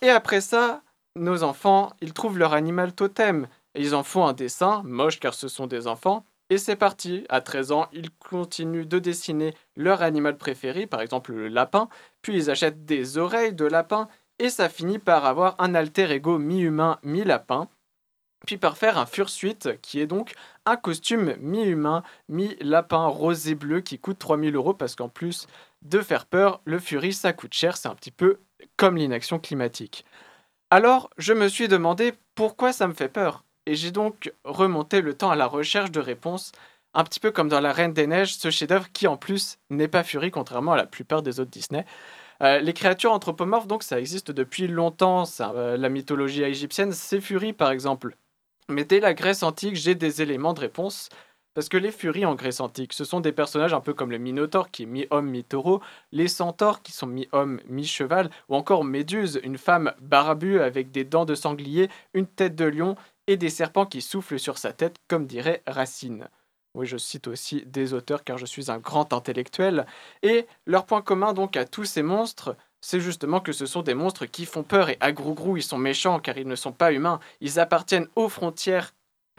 [0.00, 0.82] Et après ça,
[1.16, 3.48] nos enfants, ils trouvent leur animal totem.
[3.78, 6.24] Ils en font un dessin, moche car ce sont des enfants.
[6.50, 7.24] Et c'est parti.
[7.28, 11.88] À 13 ans, ils continuent de dessiner leur animal préféré, par exemple le lapin.
[12.20, 14.08] Puis ils achètent des oreilles de lapin.
[14.40, 17.68] Et ça finit par avoir un alter ego mi-humain, mi-lapin.
[18.46, 23.80] Puis par faire un fursuite, qui est donc un costume mi-humain, mi-lapin rose et bleu
[23.80, 25.46] qui coûte 3000 euros parce qu'en plus,
[25.82, 28.40] de faire peur, le Fury, ça coûte cher, c'est un petit peu
[28.76, 30.04] comme l'inaction climatique.
[30.70, 33.44] Alors, je me suis demandé pourquoi ça me fait peur.
[33.68, 36.52] Et j'ai donc remonté le temps à la recherche de réponses,
[36.94, 39.88] un petit peu comme dans La Reine des Neiges, ce chef-d'œuvre qui en plus n'est
[39.88, 41.84] pas Fury, contrairement à la plupart des autres Disney.
[42.42, 47.20] Euh, les créatures anthropomorphes, donc ça existe depuis longtemps, ça, euh, la mythologie égyptienne, c'est
[47.20, 48.16] Fury par exemple.
[48.70, 51.10] Mais dès la Grèce antique, j'ai des éléments de réponse.
[51.52, 54.18] Parce que les furies en Grèce antique, ce sont des personnages un peu comme le
[54.18, 59.58] Minotaure qui est mi-homme, mi-taureau, les centaures qui sont mi-homme, mi-cheval, ou encore Méduse, une
[59.58, 62.94] femme barabue avec des dents de sanglier, une tête de lion
[63.28, 66.28] et des serpents qui soufflent sur sa tête, comme dirait Racine.
[66.74, 69.86] Oui, je cite aussi des auteurs car je suis un grand intellectuel.
[70.22, 73.94] Et leur point commun donc à tous ces monstres, c'est justement que ce sont des
[73.94, 76.92] monstres qui font peur et à grou ils sont méchants car ils ne sont pas
[76.92, 78.92] humains, ils appartiennent aux frontières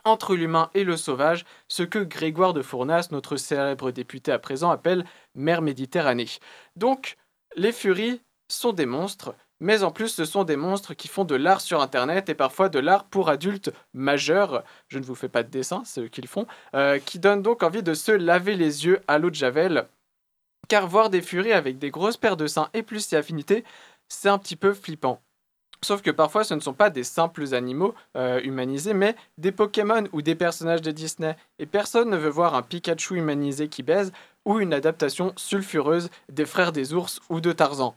[0.06, 4.70] entre l'humain et le sauvage, ce que Grégoire de Fournas, notre célèbre député à présent,
[4.70, 6.30] appelle mer Méditerranée.
[6.76, 7.18] Donc,
[7.56, 11.36] les furies sont des monstres, mais en plus ce sont des monstres qui font de
[11.36, 15.44] l'art sur Internet et parfois de l'art pour adultes majeurs, je ne vous fais pas
[15.44, 18.56] de dessin, c'est eux qui le font, euh, qui donnent donc envie de se laver
[18.56, 19.88] les yeux à l'eau de Javel,
[20.68, 23.64] car voir des furies avec des grosses paires de seins et plus si affinité,
[24.08, 25.22] c'est un petit peu flippant.
[25.82, 30.04] Sauf que parfois ce ne sont pas des simples animaux euh, humanisés, mais des Pokémon
[30.12, 31.38] ou des personnages de Disney.
[31.58, 34.12] Et personne ne veut voir un Pikachu humanisé qui baise
[34.46, 37.96] ou une adaptation sulfureuse des frères des ours ou de Tarzan.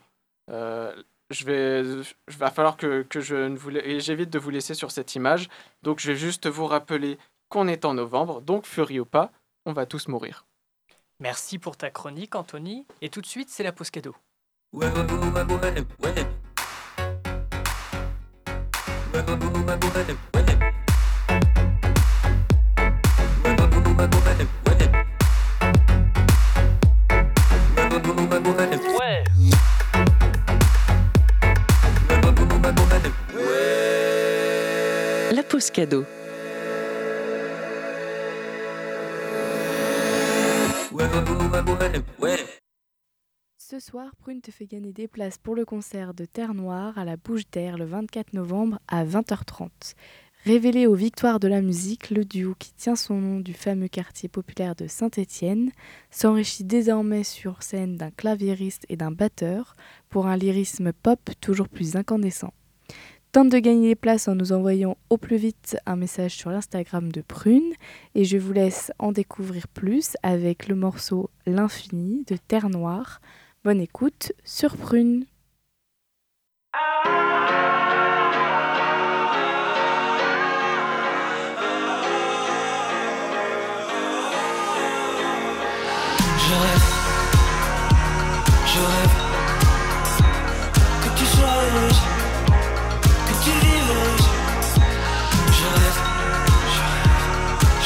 [0.51, 0.94] Euh,
[1.33, 1.83] je vais,
[2.29, 5.49] je va falloir que, que je ne vous, j'évite de vous laisser sur cette image.
[5.83, 7.18] Donc je vais juste vous rappeler
[7.49, 9.31] qu'on est en novembre, donc furie ou pas,
[9.66, 10.47] on va tous mourir.
[11.21, 12.87] Merci pour ta chronique, Anthony.
[13.01, 14.16] Et tout de suite, c'est la pause cadeau.
[43.59, 47.05] Ce soir, Prune te fait gagner des places pour le concert de Terre Noire à
[47.05, 49.94] la Bouche d'Air le 24 novembre à 20h30.
[50.44, 54.29] Révélé aux victoires de la musique, le duo qui tient son nom du fameux quartier
[54.29, 55.70] populaire de Saint-Étienne
[56.11, 59.77] s'enrichit désormais sur scène d'un claviériste et d'un batteur
[60.09, 62.53] pour un lyrisme pop toujours plus incandescent.
[63.33, 67.11] Tente de gagner des places en nous envoyant au plus vite un message sur l'Instagram
[67.11, 67.73] de Prune
[68.14, 73.23] et je vous laisse en découvrir plus avec le morceau L'infini de Terre Noire
[73.64, 75.25] Bonne écoute sur Prune.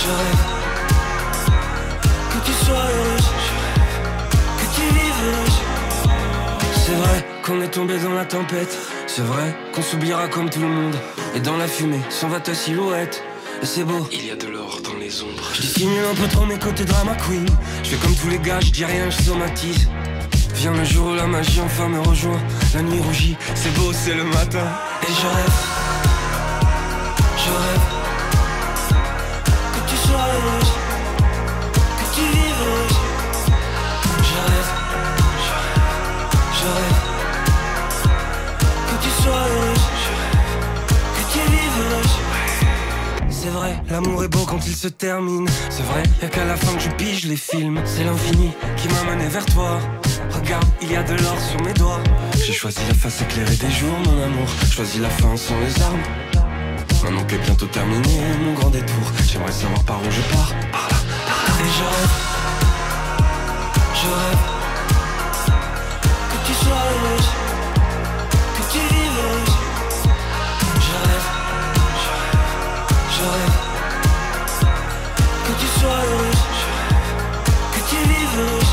[0.06, 0.42] Je rêve
[2.30, 3.28] que tu sois heureuse,
[4.58, 5.58] que tu vives heureuse.
[6.84, 8.78] C'est vrai qu'on est tombé dans la tempête.
[9.08, 10.94] C'est vrai qu'on s'oubliera comme tout le monde.
[11.34, 13.24] Et dans la fumée s'en va ta silhouette.
[13.62, 14.06] Et c'est beau.
[14.12, 15.50] Il y a de l'or dans les ombres.
[15.54, 17.46] Je dissimule un peu trop mes côtés drama queen.
[17.82, 19.88] Je fais comme tous les gars, je dis rien, je somatise.
[20.54, 22.40] Vient le jour où la magie enfin me rejoint.
[22.74, 24.66] La nuit rougit, c'est beau, c'est le matin.
[25.02, 25.56] Et je rêve.
[27.38, 27.95] Je rêve.
[43.96, 45.48] L'amour est beau quand il se termine.
[45.70, 47.80] C'est vrai, y'a qu'à la fin que je pige les films.
[47.86, 49.78] C'est l'infini qui m'a mené vers toi.
[50.30, 52.00] Regarde, il y a de l'or sur mes doigts.
[52.44, 54.48] J'ai choisi la face éclairée des jours, mon amour.
[54.70, 56.35] Choisi la fin sans les armes.
[57.02, 60.52] Maintenant qu'est bientôt terminé mon grand détour, j'aimerais savoir par où je pars.
[61.60, 62.14] Et je rêve.
[63.94, 64.42] Je rêve.
[66.30, 67.28] Que tu sois heureuse.
[68.56, 69.56] Que tu vives heureuse.
[70.86, 71.26] Je rêve.
[71.94, 72.36] Je rêve.
[73.14, 73.56] Je rêve.
[75.46, 76.42] Que tu sois heureuse.
[77.72, 78.72] Que tu vives heureuse.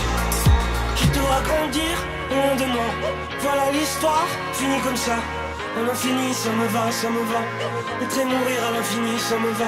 [0.96, 1.96] Je dois grandir
[2.32, 2.90] loin de moi.
[3.42, 5.18] Voilà l'histoire, finie comme ça.
[5.76, 7.42] À l'infini, ça me va, ça me va.
[8.02, 9.66] Être et mourir à l'infini, ça me va.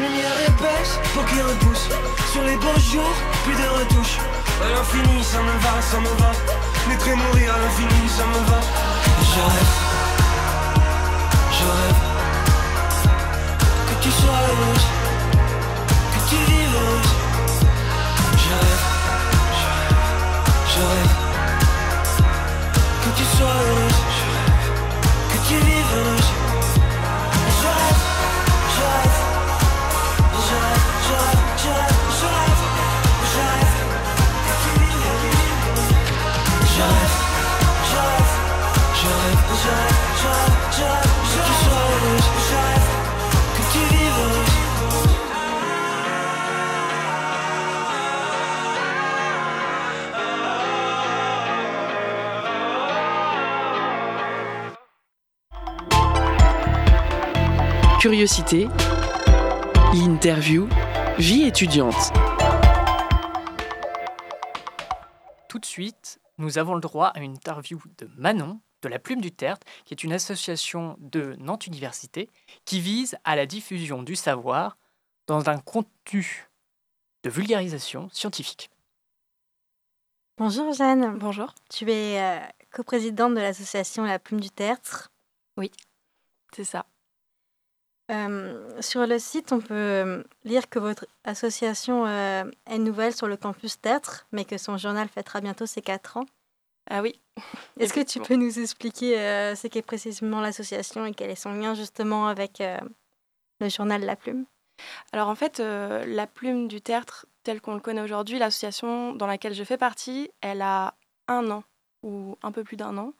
[0.00, 1.86] Lumière épaisse, peau qui repousse.
[2.32, 4.18] Sur les beaux jours, plus de retouches.
[4.60, 6.32] À l'infini, ça me va, ça me va.
[6.88, 8.60] Naître et mourir à l'infini, ça me va.
[9.22, 9.72] Je rêve.
[11.58, 12.00] Je rêve.
[13.88, 14.86] Que tu sois heureuse.
[16.12, 17.12] Que tu vives heureuse.
[18.42, 18.84] Je rêve.
[20.72, 21.12] Je rêve.
[23.38, 23.85] Je rêve.
[25.94, 26.35] lose
[58.06, 58.68] Curiosité,
[59.92, 60.68] l'interview,
[61.18, 62.12] vie étudiante.
[65.48, 69.20] Tout de suite, nous avons le droit à une interview de Manon de la Plume
[69.20, 72.30] du Tertre, qui est une association de Nantes Université
[72.64, 74.78] qui vise à la diffusion du savoir
[75.26, 76.48] dans un contenu
[77.24, 78.70] de vulgarisation scientifique.
[80.38, 81.18] Bonjour Jeanne.
[81.18, 81.52] Bonjour.
[81.70, 82.38] Tu es euh,
[82.70, 85.10] coprésidente de l'association La Plume du Tertre.
[85.56, 85.72] Oui,
[86.54, 86.86] c'est ça.
[88.10, 93.26] Euh, sur le site, on peut euh, lire que votre association euh, est nouvelle sur
[93.26, 96.26] le campus Tertre, mais que son journal fêtera bientôt ses 4 ans.
[96.88, 97.20] Ah oui.
[97.80, 101.52] Est-ce que tu peux nous expliquer euh, ce qu'est précisément l'association et quel est son
[101.52, 102.62] lien justement avec
[103.60, 104.46] le journal La Plume?
[105.12, 109.54] Alors en fait, la plume du tertre, tel qu'on le connaît aujourd'hui, l'association dans laquelle
[109.54, 110.94] je fais partie, elle a
[111.28, 111.64] un an
[112.02, 113.12] ou un peu plus d'un an.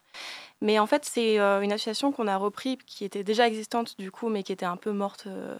[0.61, 4.11] Mais en fait, c'est euh, une association qu'on a repris, qui était déjà existante du
[4.11, 5.25] coup, mais qui était un peu morte.
[5.27, 5.57] euh,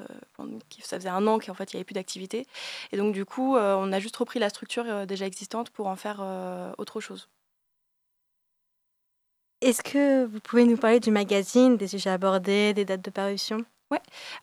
[0.82, 2.47] ça faisait un an qu'en fait, il n'y avait plus d'activité.
[2.91, 5.95] Et donc du coup, euh, on a juste repris la structure déjà existante pour en
[5.95, 6.21] faire
[6.77, 7.30] autre chose.
[9.62, 13.65] Est-ce que vous pouvez nous parler du magazine, des sujets abordés, des dates de parution?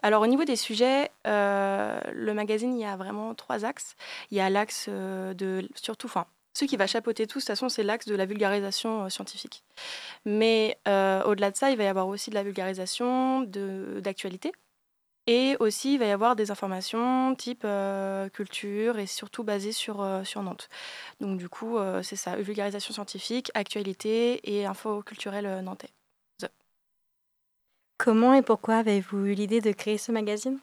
[0.03, 3.95] Alors au niveau des sujets, euh, le magazine, il y a vraiment trois axes.
[4.31, 7.69] Il y a l'axe de surtout, enfin, ce qui va chapeauter tout, de toute façon,
[7.69, 9.65] c'est l'axe de la vulgarisation euh, scientifique.
[10.25, 14.53] Mais euh, au-delà de ça, il va y avoir aussi de la vulgarisation d'actualité.
[15.27, 19.97] Et aussi, il va y avoir des informations type euh, culture et surtout basées sur,
[20.37, 20.69] Nantes.
[21.21, 25.91] Donc du coup, c'est ça, vulgarisation scientifique, actualité et info culturelle nantais.
[27.97, 30.59] Comment et pourquoi avez-vous eu l'idée de créer ce magazine?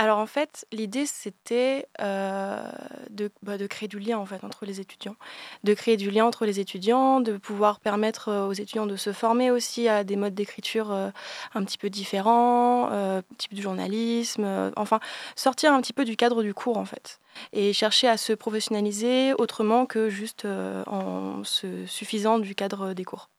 [0.00, 2.62] Alors en fait, l'idée c'était euh,
[3.10, 5.16] de, bah, de créer du lien en fait entre les étudiants,
[5.64, 9.12] de créer du lien entre les étudiants, de pouvoir permettre euh, aux étudiants de se
[9.12, 11.10] former aussi à des modes d'écriture euh,
[11.54, 12.90] un petit peu différents,
[13.38, 15.00] type du journalisme, enfin
[15.34, 17.18] sortir un petit peu du cadre du cours en fait
[17.52, 20.46] et chercher à se professionnaliser autrement que juste
[20.86, 23.30] en se suffisant du cadre des cours.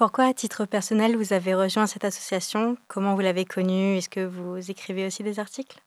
[0.00, 2.78] Pourquoi, à titre personnel, vous avez rejoint cette association?
[2.88, 3.98] Comment vous l'avez connue?
[3.98, 5.78] Est-ce que vous écrivez aussi des articles?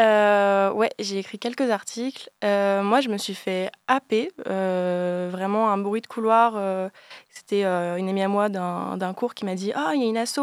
[0.00, 2.30] Euh, ouais, j'ai écrit quelques articles.
[2.42, 6.54] Euh, moi, je me suis fait happer, euh, vraiment un bruit de couloir.
[6.56, 6.88] euh,
[7.28, 10.16] C'était une amie à moi d'un cours qui m'a dit Ah, il y a une
[10.16, 10.40] asso,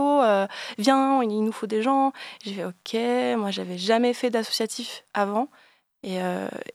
[0.78, 2.12] viens, il nous faut des gens.
[2.43, 2.93] J'ai fait Ok,
[3.39, 5.50] moi, j'avais jamais fait d'associatif avant.
[6.04, 6.19] Et,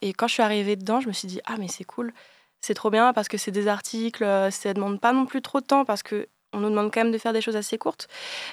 [0.03, 2.13] et quand je suis arrivée dedans, je me suis dit Ah, mais c'est cool,
[2.61, 5.61] c'est trop bien parce que c'est des articles, euh, ça demande pas non plus trop
[5.61, 6.29] de temps parce que.
[6.53, 8.09] On nous demande quand même de faire des choses assez courtes,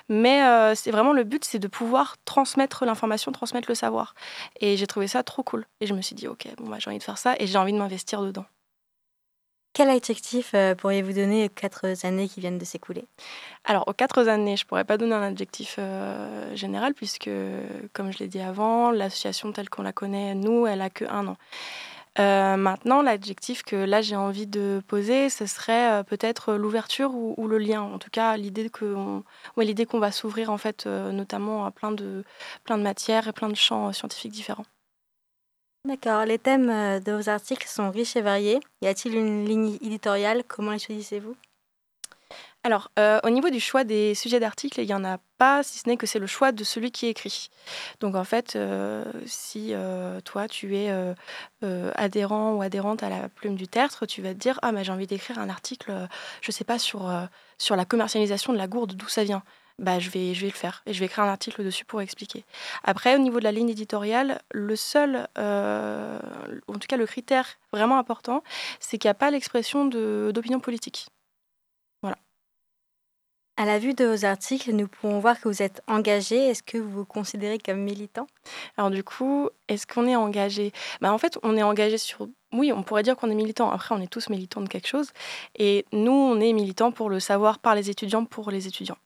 [0.07, 4.13] mais euh, c'est vraiment le but, c'est de pouvoir transmettre l'information, transmettre le savoir.
[4.59, 5.65] Et j'ai trouvé ça trop cool.
[5.81, 7.57] Et je me suis dit, ok, bon, bah, j'ai envie de faire ça et j'ai
[7.57, 8.45] envie de m'investir dedans.
[9.73, 13.05] Quel adjectif euh, pourriez-vous donner aux quatre années qui viennent de s'écouler?
[13.63, 17.29] Alors, aux quatre années, je pourrais pas donner un adjectif euh, général puisque,
[17.93, 21.27] comme je l'ai dit avant, l'association telle qu'on la connaît, nous, elle a que un
[21.27, 21.37] an.
[22.19, 27.47] Euh, maintenant, l'adjectif que là j'ai envie de poser, ce serait euh, peut-être l'ouverture ou,
[27.47, 27.81] le lien.
[27.81, 29.23] En tout cas, l'idée qu'on
[29.55, 32.23] ouais, l'idée va s'ouvrir en fait, euh, notamment à plein de,
[32.63, 34.65] plein de matières et plein de champs scientifiques différents.
[35.85, 38.59] D'accord, les thèmes de vos articles sont riches et variés.
[38.81, 40.43] Y a-t-il une ligne éditoriale?
[40.45, 41.35] Comment les choisissez-vous?
[42.67, 45.79] Alors, euh, au niveau du choix des sujets d'articles, il n'y en a pas, si
[45.79, 47.49] ce n'est que c'est le choix de celui qui écrit.
[48.01, 50.93] Donc, en fait, euh, si euh, toi, tu es
[51.95, 54.91] adhérent ou adhérente à la plume du tertre, tu vas te dire Ah, mais j'ai
[54.91, 55.93] envie d'écrire un article,
[56.41, 57.09] je ne sais pas, sur,
[57.57, 59.43] sur la commercialisation de la gourde, d'où ça vient.
[59.79, 62.01] Bah, je vais, je vais le faire et je vais écrire un article dessus pour
[62.01, 62.43] expliquer.
[62.83, 67.97] Après, au niveau de la ligne éditoriale, le seul, en tout cas le critère vraiment
[67.97, 68.43] important,
[68.81, 71.07] c'est qu'il n'y a pas l'expression d'opinion politique.
[73.59, 76.35] À la vue de vos articles, nous pouvons voir que vous êtes engagé.
[76.37, 78.27] Est-ce que vous vous considérez comme militant?
[78.77, 80.71] Alors du coup, est-ce qu'on est engagé?
[81.01, 82.27] Bah, En fait, on est engagé sur...
[82.53, 83.71] Oui, on pourrait dire qu'on est militant.
[83.71, 85.11] Après, on est tous militants de quelque chose.
[85.57, 88.97] Et nous, on est militants pour le savoir par les étudiants, pour les étudiants.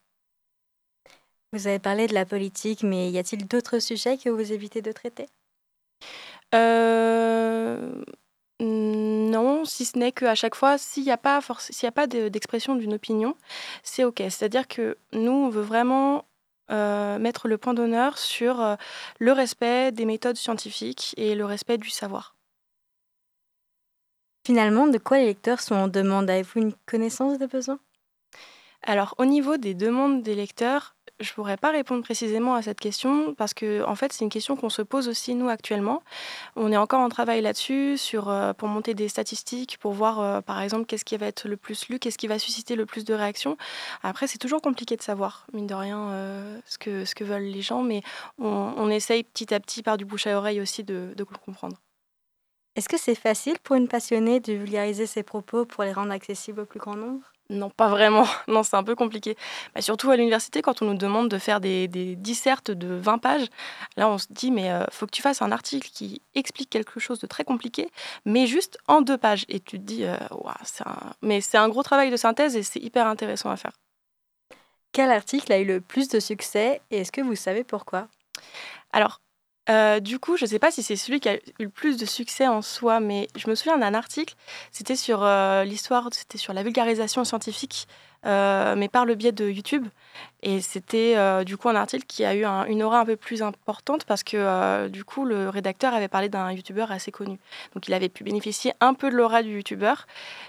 [1.54, 4.92] Vous avez parlé de la politique, mais y a-t-il d'autres sujets que vous évitez de
[4.92, 5.26] traiter?
[6.54, 8.04] Euh,
[8.62, 11.40] Non, si ce n'est qu'à chaque fois, s'il n'y a pas,
[11.82, 13.36] y a pas de- d'expression d'une opinion,
[13.82, 14.18] c'est OK.
[14.18, 16.26] C'est-à-dire que nous, on veut vraiment
[16.70, 18.76] euh, mettre le point d'honneur sur euh,
[19.18, 22.36] le respect des méthodes scientifiques et le respect du savoir.
[24.46, 26.30] Finalement, de quoi les lecteurs sont en demande?
[26.30, 27.80] Avez-vous une connaissance de besoin
[28.82, 32.80] Alors, au niveau des demandes des lecteurs, je ne pourrais pas répondre précisément à cette
[32.80, 36.02] question parce que, en fait, c'est une question qu'on se pose aussi nous actuellement.
[36.56, 40.60] On est encore en travail là-dessus euh, pour monter des statistiques, pour voir, euh, par
[40.60, 43.14] exemple, qu'est-ce qui va être le plus lu, qu'est-ce qui va susciter le plus de
[43.14, 43.56] réactions.
[44.02, 47.82] Après, c'est toujours compliqué de savoir, mine de rien, euh, ce, que, veulent les gens,
[47.82, 48.02] mais
[48.38, 51.76] on, essaye petit à petit, par du bouche à oreille aussi, de, de comprendre.
[52.74, 56.60] Est-ce que c'est facile pour une passionnée de vulgariser ses propos pour les rendre accessibles
[56.60, 57.31] au plus grand nombre?
[57.52, 58.26] Non, pas vraiment.
[58.48, 59.36] Non, c'est un peu compliqué.
[59.74, 63.18] Bah, surtout à l'université, quand on nous demande de faire des, des dissertes de 20
[63.18, 63.46] pages,
[63.96, 66.70] là, on se dit, mais il euh, faut que tu fasses un article qui explique
[66.70, 67.88] quelque chose de très compliqué,
[68.24, 69.44] mais juste en deux pages.
[69.48, 70.16] Et tu te dis, euh,
[71.22, 73.72] mais c'est un gros travail de synthèse et c'est hyper intéressant à faire.
[74.92, 78.08] Quel article a eu le plus de succès et est-ce que vous savez pourquoi?
[78.92, 79.20] Alors,
[79.70, 81.96] euh, du coup, je ne sais pas si c'est celui qui a eu le plus
[81.96, 84.34] de succès en soi, mais je me souviens d'un article,
[84.72, 87.86] c'était sur euh, l'histoire, c'était sur la vulgarisation scientifique,
[88.26, 89.86] euh, mais par le biais de YouTube.
[90.42, 94.04] Et c'était du coup un article qui a eu une aura un peu plus importante
[94.04, 97.38] parce que du coup, le rédacteur avait parlé d'un YouTuber assez connu.
[97.74, 99.94] Donc il avait pu bénéficier un peu de l'aura du YouTuber.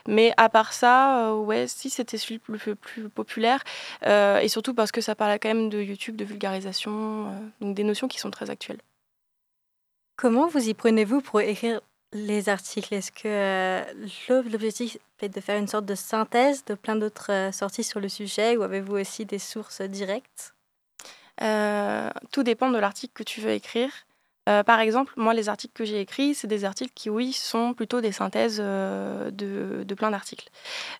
[0.07, 3.63] Mais à part ça, ouais, si c'était celui le plus, plus populaire,
[4.05, 7.27] et surtout parce que ça parlait quand même de YouTube, de vulgarisation,
[7.61, 8.79] donc des notions qui sont très actuelles.
[10.23, 11.81] Comment vous y prenez-vous pour écrire
[12.13, 12.93] les articles?
[12.93, 13.83] Est-ce que euh,
[14.49, 18.07] l'objectif est de faire une sorte de synthèse de plein d'autres euh, sorties sur le
[18.07, 20.53] sujet ou avez-vous aussi des sources directes?
[21.41, 23.91] Euh, Tout dépend de l'article que tu veux écrire.
[24.45, 28.01] Par exemple, moi, les articles que j'ai écrits, c'est des articles qui, oui, sont plutôt
[28.01, 29.31] des synthèses de,
[29.83, 30.49] de, plein d'articles.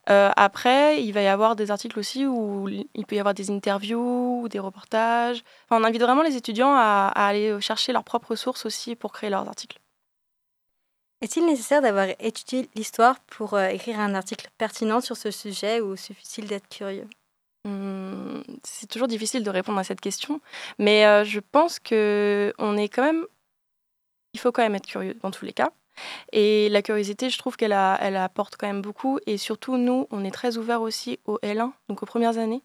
[0.06, 4.42] après, il va y avoir des articles aussi où il peut y avoir des interviews
[4.44, 5.44] ou des reportages.
[5.72, 9.30] on invite vraiment les étudiants à, à aller chercher leurs propres sources aussi pour créer
[9.30, 9.80] leurs articles.
[11.24, 15.96] Est-il nécessaire d'avoir étudié l'histoire pour euh, écrire un article pertinent sur ce sujet ou
[15.96, 17.08] suffit-il d'être curieux?
[17.64, 20.42] Mmh, C'est toujours difficile de répondre à cette question,
[20.80, 23.26] mais euh, je pense que on est quand même,
[24.34, 25.72] il faut quand même être curieux dans tous les cas.
[26.32, 29.20] Et la curiosité, je trouve qu'elle elle apporte quand même beaucoup.
[29.28, 32.64] Et surtout, nous, on est très ouverts aussi au L1, donc aux premières années,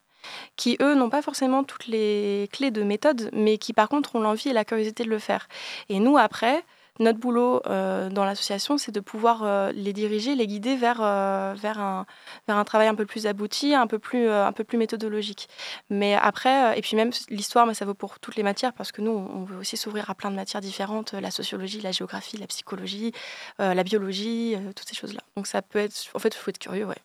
[0.56, 4.20] qui, eux, n'ont pas forcément toutes les clés de méthode, mais qui, par contre, ont
[4.20, 5.48] l'envie et la curiosité de le faire.
[5.88, 6.64] Et nous, après,
[6.98, 11.54] notre boulot euh, dans l'association, c'est de pouvoir euh, les diriger, les guider vers, euh,
[11.56, 12.06] vers, un,
[12.46, 15.48] vers un travail un peu plus abouti, un peu plus, un peu plus méthodologique.
[15.90, 19.00] Mais après, et puis même l'histoire, mais ça vaut pour toutes les matières, parce que
[19.00, 22.46] nous, on veut aussi s'ouvrir à plein de matières différentes, la sociologie, la géographie, la
[22.46, 23.12] psychologie,
[23.58, 25.20] la biologie, toutes ces choses-là.
[25.36, 26.98] Donc ça peut être, en fait, il faut être curieux, ouais.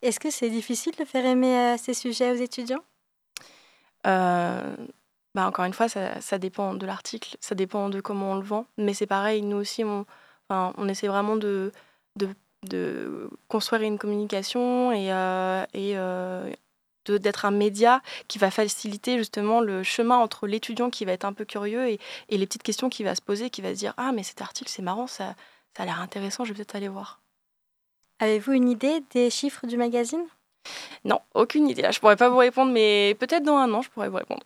[0.00, 2.82] Est-ce que c'est difficile de faire aimer ces sujets aux étudiants?
[5.34, 8.42] Bah, encore une fois, ça, ça dépend de l'article, ça dépend de comment on le
[8.44, 8.66] vend.
[8.76, 10.04] Mais c'est pareil, nous aussi, on,
[10.48, 11.72] enfin, on essaie vraiment de,
[12.16, 12.28] de,
[12.64, 16.52] de construire une communication et, euh, et euh,
[17.06, 21.32] d'être un média qui va faciliter justement le chemin entre l'étudiant qui va être un
[21.32, 23.94] peu curieux et, et, les petites questions qu'il va se poser, qui va se dire
[23.96, 25.34] Ah, mais cet article, c'est marrant, ça,
[25.76, 27.20] ça a l'air intéressant, je vais peut-être aller voir.
[28.18, 30.24] Avez-vous une idée des chiffres du magazine?
[31.04, 31.82] Non, aucune idée.
[31.82, 34.44] Là, je pourrais pas vous répondre, mais peut-être dans un an, je pourrais vous répondre.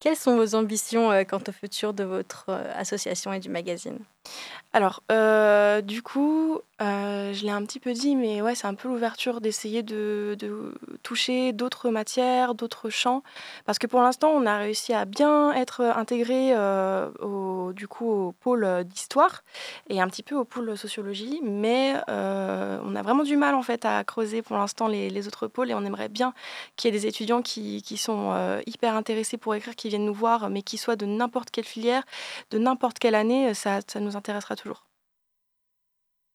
[0.00, 3.98] Quelles sont vos ambitions euh, quant au futur de votre euh, association et du magazine?
[4.72, 8.88] Alors, euh, du coup, je l'ai un petit peu dit, mais ouais, c'est un peu
[8.88, 10.36] l'ouverture d'essayer de,
[11.02, 13.22] toucher d'autres matières, d'autres champs,
[13.66, 16.54] parce que pour l'instant, on a réussi à bien être intégré
[17.20, 19.42] au, du coup au pôle d'histoire
[19.88, 23.84] et un petit peu au pôle sociologie, mais on a vraiment du mal en fait
[23.84, 26.32] à creuser pour l'instant les, autres pôles et on aimerait bien
[26.76, 30.48] qu'il y ait des étudiants qui, sont hyper intéressés pour écrire, qui viennent nous voir,
[30.48, 32.04] mais qui soient de n'importe quelle filière,
[32.50, 34.84] de n'importe quelle année, ça nous intéressera toujours.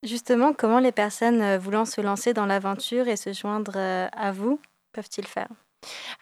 [0.03, 4.31] Justement, comment les personnes euh, voulant se lancer dans l'aventure et se joindre euh, à
[4.31, 4.59] vous
[4.93, 5.47] peuvent-ils faire?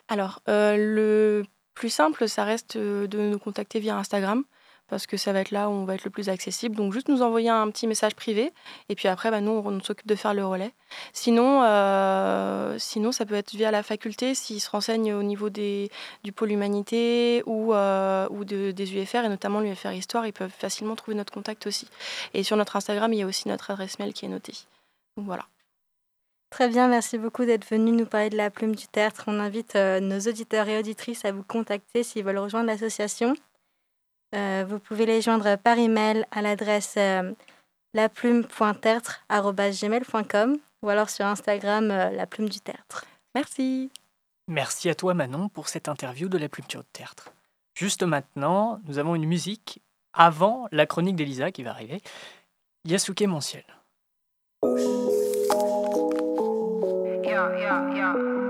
[0.08, 1.44] Alors, euh, le
[1.74, 4.44] plus simple, ça reste de nous contacter via Instagram
[4.88, 6.76] parce que ça va être là où on va être le plus accessible.
[6.76, 8.52] Donc juste nous envoyer un petit message privé
[8.90, 10.72] et puis après, bah, nous, on, s'occupe de faire le relais.
[11.14, 15.90] Sinon, euh, sinon, ça peut être via la faculté s'ils se renseignent au niveau des,
[16.24, 20.96] du pôle humanité ou, euh, ou des UFR et notamment l'UFR Histoire, ils peuvent facilement
[20.96, 21.88] trouver notre contact aussi.
[22.34, 24.54] Et sur notre Instagram, il y a aussi notre adresse mail qui est notée.
[25.18, 25.46] Donc voilà.
[26.54, 29.24] Très bien, merci beaucoup d'être venu nous parler de la plume du théâtre.
[29.26, 33.34] On invite euh, nos auditeurs et auditrices à vous contacter s'ils veulent rejoindre l'association.
[34.34, 37.32] Euh, vous pouvez les joindre par email à l'adresse euh,
[37.94, 43.06] laplume.tertre.gmail.com ou alors sur Instagram euh, la plume du tertre.
[43.36, 43.92] Merci.
[44.48, 47.32] Merci à toi Manon pour cette interview de la plume du tertre.
[47.76, 49.82] Juste maintenant, nous avons une musique
[50.14, 52.02] avant la chronique d'Elisa qui va arriver.
[52.86, 53.64] Yasuke Mon ciel.
[57.24, 58.43] Yeah, yeah, yeah.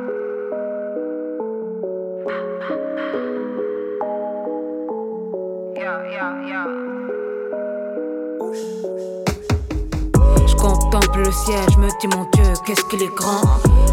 [11.18, 13.42] Le je me dis mon Dieu, qu'est-ce qu'il est grand.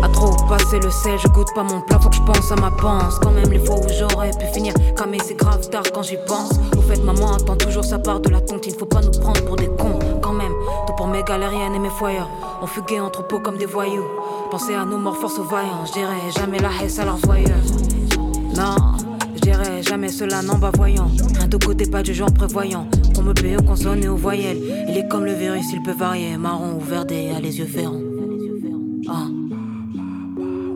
[0.02, 2.56] À trop passer le sel, je goûte pas mon plat, faut que je pense à
[2.56, 3.18] ma panse.
[3.20, 4.72] Quand même les fois où j'aurais pu finir,
[5.10, 6.52] mais c'est grave tard quand j'y pense.
[6.76, 9.56] Au fait, maman attend toujours sa part de la tontine, faut pas nous prendre pour
[9.56, 9.98] des cons.
[10.22, 10.52] Quand même,
[10.86, 12.18] tout pour mes galériennes et mes foyers.
[12.62, 14.06] On fuguait en troupeau comme des voyous.
[14.50, 15.84] Pensez à nos morts, force aux vaillants.
[15.86, 17.50] Je dirais jamais la haisse à leurs voyeurs.
[18.56, 18.76] Non,
[19.34, 21.10] je dirais jamais cela, non, bah voyant.
[21.36, 22.86] Rien de côté, pas du genre prévoyant.
[23.22, 24.58] Me paye aux consonnes et aux voyelles.
[24.88, 26.36] Il est comme le virus, il peut varier.
[26.36, 28.00] Marron ou verdé, a les yeux ferrants.
[29.08, 29.26] Ah.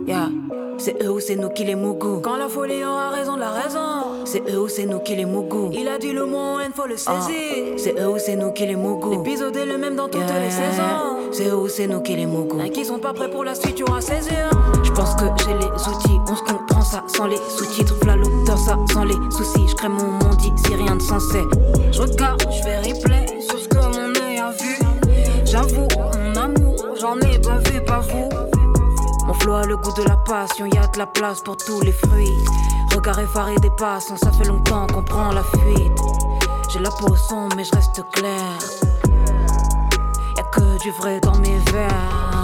[0.07, 0.29] Yeah.
[0.77, 2.19] C'est eux ou c'est nous qui les mougou.
[2.21, 4.25] Quand la folie aura raison de la raison.
[4.25, 5.71] C'est eux ou c'est nous qui les mougou.
[5.73, 7.13] Il a dit le mot il faut le saisir.
[7.15, 7.73] Ah.
[7.77, 9.23] C'est eux ou c'est nous qui les mougou.
[9.23, 11.31] L'épisode est le même dans toutes les saisons.
[11.31, 12.59] C'est eux ou c'est nous qui les mougou.
[12.61, 14.49] Et qui sont pas prêts pour la suite, tu auras saisir.
[14.95, 16.19] Pense que j'ai les outils.
[16.27, 17.95] On se comprend ça sans les sous-titres.
[18.01, 19.67] V'là l'auteur, ça sans les soucis.
[19.67, 21.43] Je crée mon monde ici, rien de sensé.
[21.91, 24.79] Je regarde, je fais replay sur ce que mon œil a vu.
[25.45, 28.29] J'avoue, mon amour, j'en ai pas vu, pas vous.
[29.27, 31.81] Mon flow a le goût de la passion, y a de la place pour tous
[31.81, 32.37] les fruits.
[32.95, 35.91] Regard effaré des passants, ça fait longtemps qu'on prend la fuite.
[36.69, 38.59] J'ai la peau sombre, mais je reste clair.
[40.37, 42.34] Y'a que du vrai dans mes verres.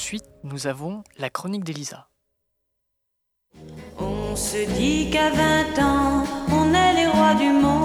[0.00, 2.08] De suite, nous avons la chronique d'Elisa.
[3.98, 7.84] On se dit qu'à 20 ans, on est les rois du monde.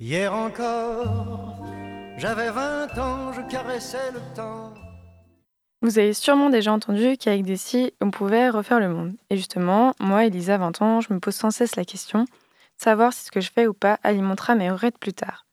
[0.00, 1.62] Hier encore,
[2.16, 4.72] j'avais 20 ans, je caressais le temps.
[5.82, 9.12] Vous avez sûrement déjà entendu qu'avec des scies, on pouvait refaire le monde.
[9.28, 12.28] Et justement, moi, Elisa, 20 ans, je me pose sans cesse la question de
[12.78, 15.44] savoir si ce que je fais ou pas alimentera mes regrets de plus tard.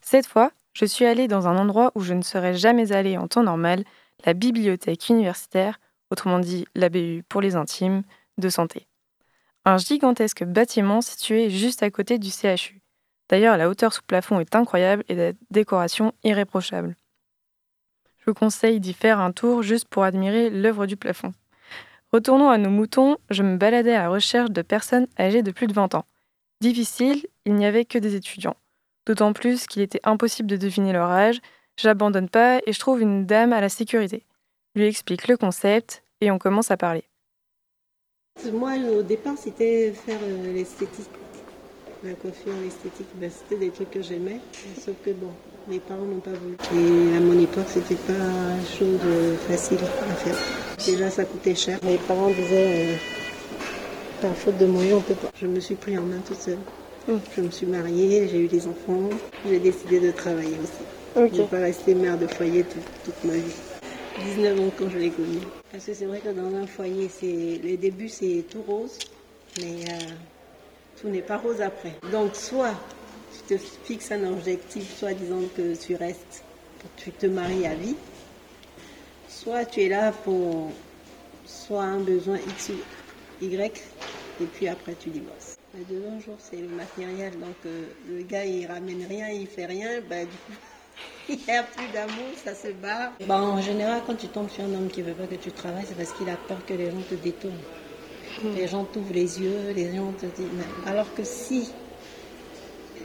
[0.00, 3.28] Cette fois, je suis allée dans un endroit où je ne serais jamais allée en
[3.28, 3.84] temps normal,
[4.24, 5.78] la bibliothèque universitaire,
[6.10, 8.02] autrement dit la BU pour les intimes,
[8.38, 8.86] de santé.
[9.64, 12.80] Un gigantesque bâtiment situé juste à côté du CHU.
[13.28, 16.96] D'ailleurs, la hauteur sous plafond est incroyable et la décoration irréprochable.
[18.18, 21.32] Je vous conseille d'y faire un tour juste pour admirer l'œuvre du plafond.
[22.12, 25.66] Retournons à nos moutons, je me baladais à la recherche de personnes âgées de plus
[25.66, 26.04] de 20 ans.
[26.60, 28.56] Difficile, il n'y avait que des étudiants.
[29.06, 31.40] D'autant plus qu'il était impossible de deviner leur âge.
[31.76, 34.24] J'abandonne pas et je trouve une dame à la sécurité.
[34.74, 37.04] Je lui explique le concept et on commence à parler.
[38.52, 41.10] Moi, au départ, c'était faire euh, l'esthétique.
[42.02, 44.40] La coiffure, l'esthétique, ben, c'était des trucs que j'aimais.
[44.80, 45.30] Sauf que bon,
[45.68, 46.56] mes parents n'ont pas voulu.
[46.74, 48.12] Et à mon époque, c'était pas
[48.76, 50.36] chose euh, facile à faire.
[50.84, 51.78] Déjà, ça coûtait cher.
[51.84, 52.96] Mes parents disaient, euh,
[54.20, 55.30] par faute de moyens, on peut pas.
[55.38, 56.58] Je me suis pris en main toute seule.
[57.08, 59.10] Je me suis mariée, j'ai eu des enfants,
[59.48, 60.84] j'ai décidé de travailler aussi.
[61.16, 63.54] Je ne vais pas rester mère de foyer toute, toute ma vie.
[64.36, 65.38] 19 ans quand je l'ai connu.
[65.72, 68.98] Parce que c'est vrai que dans un foyer, c'est les débuts, c'est tout rose,
[69.60, 69.98] mais euh,
[71.00, 71.94] tout n'est pas rose après.
[72.12, 72.74] Donc, soit
[73.32, 76.44] tu te fixes un objectif, soit disant que tu restes,
[76.96, 77.96] tu te maries à vie,
[79.28, 80.70] soit tu es là pour
[81.44, 83.82] soit un besoin X ou Y,
[84.40, 85.51] et puis après tu divorces.
[85.74, 89.46] Mais de nos jours, c'est le matériel, donc euh, le gars il ramène rien, il
[89.46, 90.52] fait rien, bah, du coup.
[91.30, 93.12] Il n'y a plus d'amour, ça se barre.
[93.26, 95.50] Bah, en général, quand tu tombes sur un homme qui ne veut pas que tu
[95.50, 97.54] travailles, c'est parce qu'il a peur que les gens te détournent.
[98.54, 100.46] Les gens t'ouvrent les yeux, les gens te disent.
[100.86, 101.70] Alors que si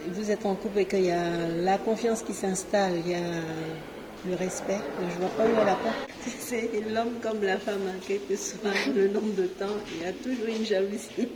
[0.08, 3.40] vous êtes en couple et qu'il y a la confiance qui s'installe, il y a
[4.26, 5.78] le respect, je vois pas où la.
[6.38, 10.06] C'est l'homme comme la femme, hein, quel que soit le nombre de temps, il y
[10.06, 11.28] a toujours une jalousie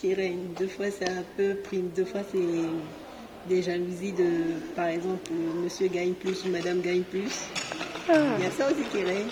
[0.00, 0.46] qui règne.
[0.58, 2.38] Deux fois c'est un peu prime, deux fois c'est
[3.48, 5.30] des jalousies de, par exemple,
[5.62, 7.48] monsieur gagne plus ou madame gagne plus.
[8.08, 9.28] Il y a ça aussi qui règne.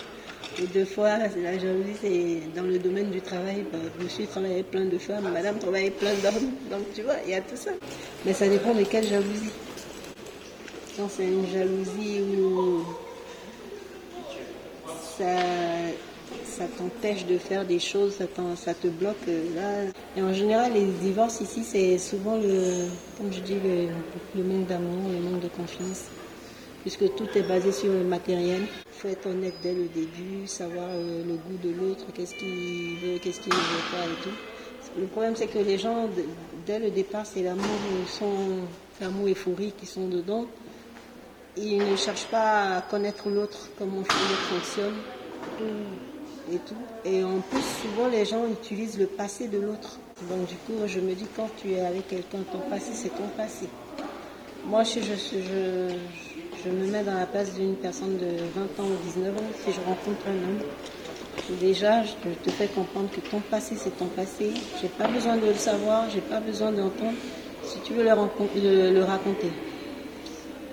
[0.57, 3.63] Et deux fois, c'est la jalousie, c'est dans le domaine du travail.
[3.71, 6.51] bah, monsieur travaillait plein de femmes, madame travaillait plein d'hommes.
[6.69, 7.71] Donc tu vois, il y a tout ça.
[8.25, 9.51] Mais ça dépend de quelle jalousie.
[10.97, 12.83] Quand c'est une jalousie où
[15.17, 15.25] ça,
[16.59, 19.91] ça t'empêche de faire des choses, ça, te bloque euh, là.
[20.17, 23.55] Et en général, les divorces ici, c'est souvent le, comme je dis,
[24.35, 26.07] le, manque d'amour, le manque de confiance,
[26.81, 28.63] puisque tout est basé sur le matériel.
[28.93, 32.97] Il faut être honnête dès le début, savoir euh, le goût de l'autre, qu'est-ce qu'il
[32.97, 34.99] veut, qu'est-ce qu'il ne veut pas et tout.
[34.99, 36.09] Le problème, c'est que les gens,
[36.65, 37.63] dès le départ, c'est l'amour,
[38.99, 40.45] l'amour euphorique, ils sont dedans.
[41.55, 44.95] Ils ne cherchent pas à connaître l'autre, comment l'autre fonctionne
[46.53, 46.75] et tout.
[47.05, 49.97] Et en plus, souvent, les gens utilisent le passé de l'autre.
[50.29, 53.27] Donc, du coup, je me dis, quand tu es avec quelqu'un, ton passé, c'est ton
[53.37, 53.67] passé.
[54.65, 55.95] Moi, je, je, je,
[56.65, 58.25] je me mets dans la place d'une personne de
[58.55, 59.39] 20 ans ou 19 ans.
[59.65, 64.07] Si je rencontre un homme, déjà, je te- fais comprendre que ton passé, c'est ton
[64.07, 64.51] passé.
[64.81, 67.13] J'ai pas besoin de le savoir, j'ai pas besoin d'entendre.
[67.63, 69.51] Si tu veux le raconter,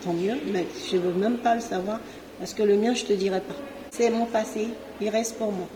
[0.04, 2.00] tant mieux, mais je veux même pas le savoir
[2.38, 3.54] parce que le mien, je te dirai pas.
[3.96, 4.68] C'est mon passé,
[5.00, 5.66] il reste pour moi.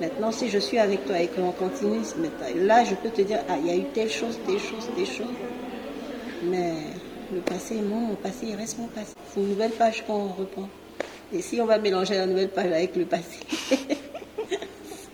[0.00, 2.00] Maintenant, si je suis avec toi et qu'on continue,
[2.56, 5.06] là, je peux te dire, ah, il y a eu telle chose, telle chose, telle
[5.06, 5.36] chose.
[6.42, 6.72] Mais
[7.32, 9.14] le passé, moi, mon passé, il reste mon passé.
[9.28, 10.68] C'est une nouvelle page qu'on reprend.
[11.32, 13.38] Et si on va mélanger la nouvelle page avec le passé,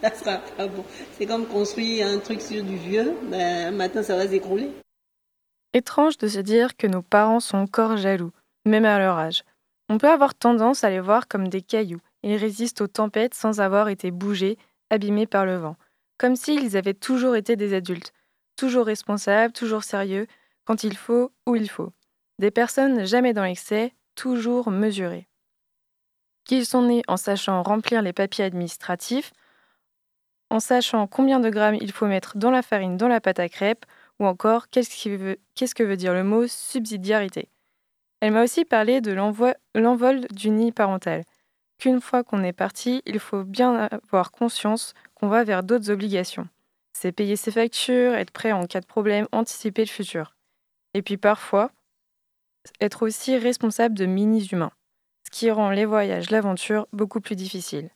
[0.02, 0.84] ça sera pas bon.
[1.18, 4.70] C'est comme construire un truc sur du vieux, ben, un matin, ça va s'écrouler.
[5.74, 8.32] Étrange de se dire que nos parents sont encore jaloux,
[8.64, 9.44] même à leur âge.
[9.90, 12.00] On peut avoir tendance à les voir comme des cailloux.
[12.26, 14.56] Ils résistent aux tempêtes sans avoir été bougés,
[14.88, 15.76] abîmés par le vent.
[16.16, 18.14] Comme s'ils avaient toujours été des adultes,
[18.56, 20.26] toujours responsables, toujours sérieux,
[20.64, 21.92] quand il faut, où il faut.
[22.38, 25.28] Des personnes jamais dans l'excès, toujours mesurées.
[26.46, 29.34] Qu'ils sont nés en sachant remplir les papiers administratifs,
[30.48, 33.50] en sachant combien de grammes il faut mettre dans la farine, dans la pâte à
[33.50, 33.84] crêpes,
[34.18, 37.50] ou encore qu'est-ce que veut dire le mot subsidiarité.
[38.20, 41.24] Elle m'a aussi parlé de l'envol du nid parental,
[41.78, 46.48] qu'une fois qu'on est parti, il faut bien avoir conscience qu'on va vers d'autres obligations.
[46.92, 50.36] C'est payer ses factures, être prêt en cas de problème, anticiper le futur.
[50.94, 51.70] Et puis parfois,
[52.80, 54.72] être aussi responsable de mini-humains,
[55.26, 57.90] ce qui rend les voyages, l'aventure beaucoup plus difficiles.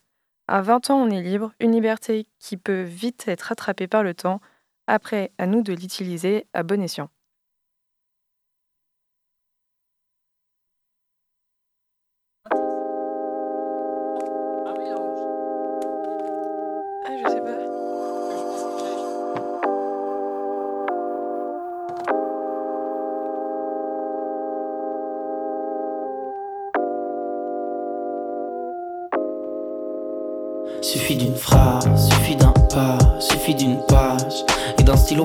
[0.49, 4.15] À 20 ans, on est libre, une liberté qui peut vite être rattrapée par le
[4.15, 4.41] temps,
[4.87, 7.11] après, à nous de l'utiliser à bon escient.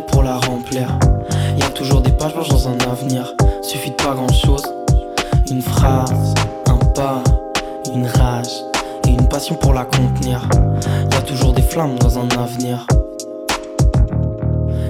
[0.01, 0.87] Pour la remplir.
[1.57, 4.63] Y a toujours des pages blanches dans un avenir, suffit de pas grand chose.
[5.51, 6.33] Une phrase,
[6.67, 7.23] un pas,
[7.93, 8.63] une rage
[9.07, 10.47] et une passion pour la contenir.
[11.11, 12.87] Y a toujours des flammes dans un avenir.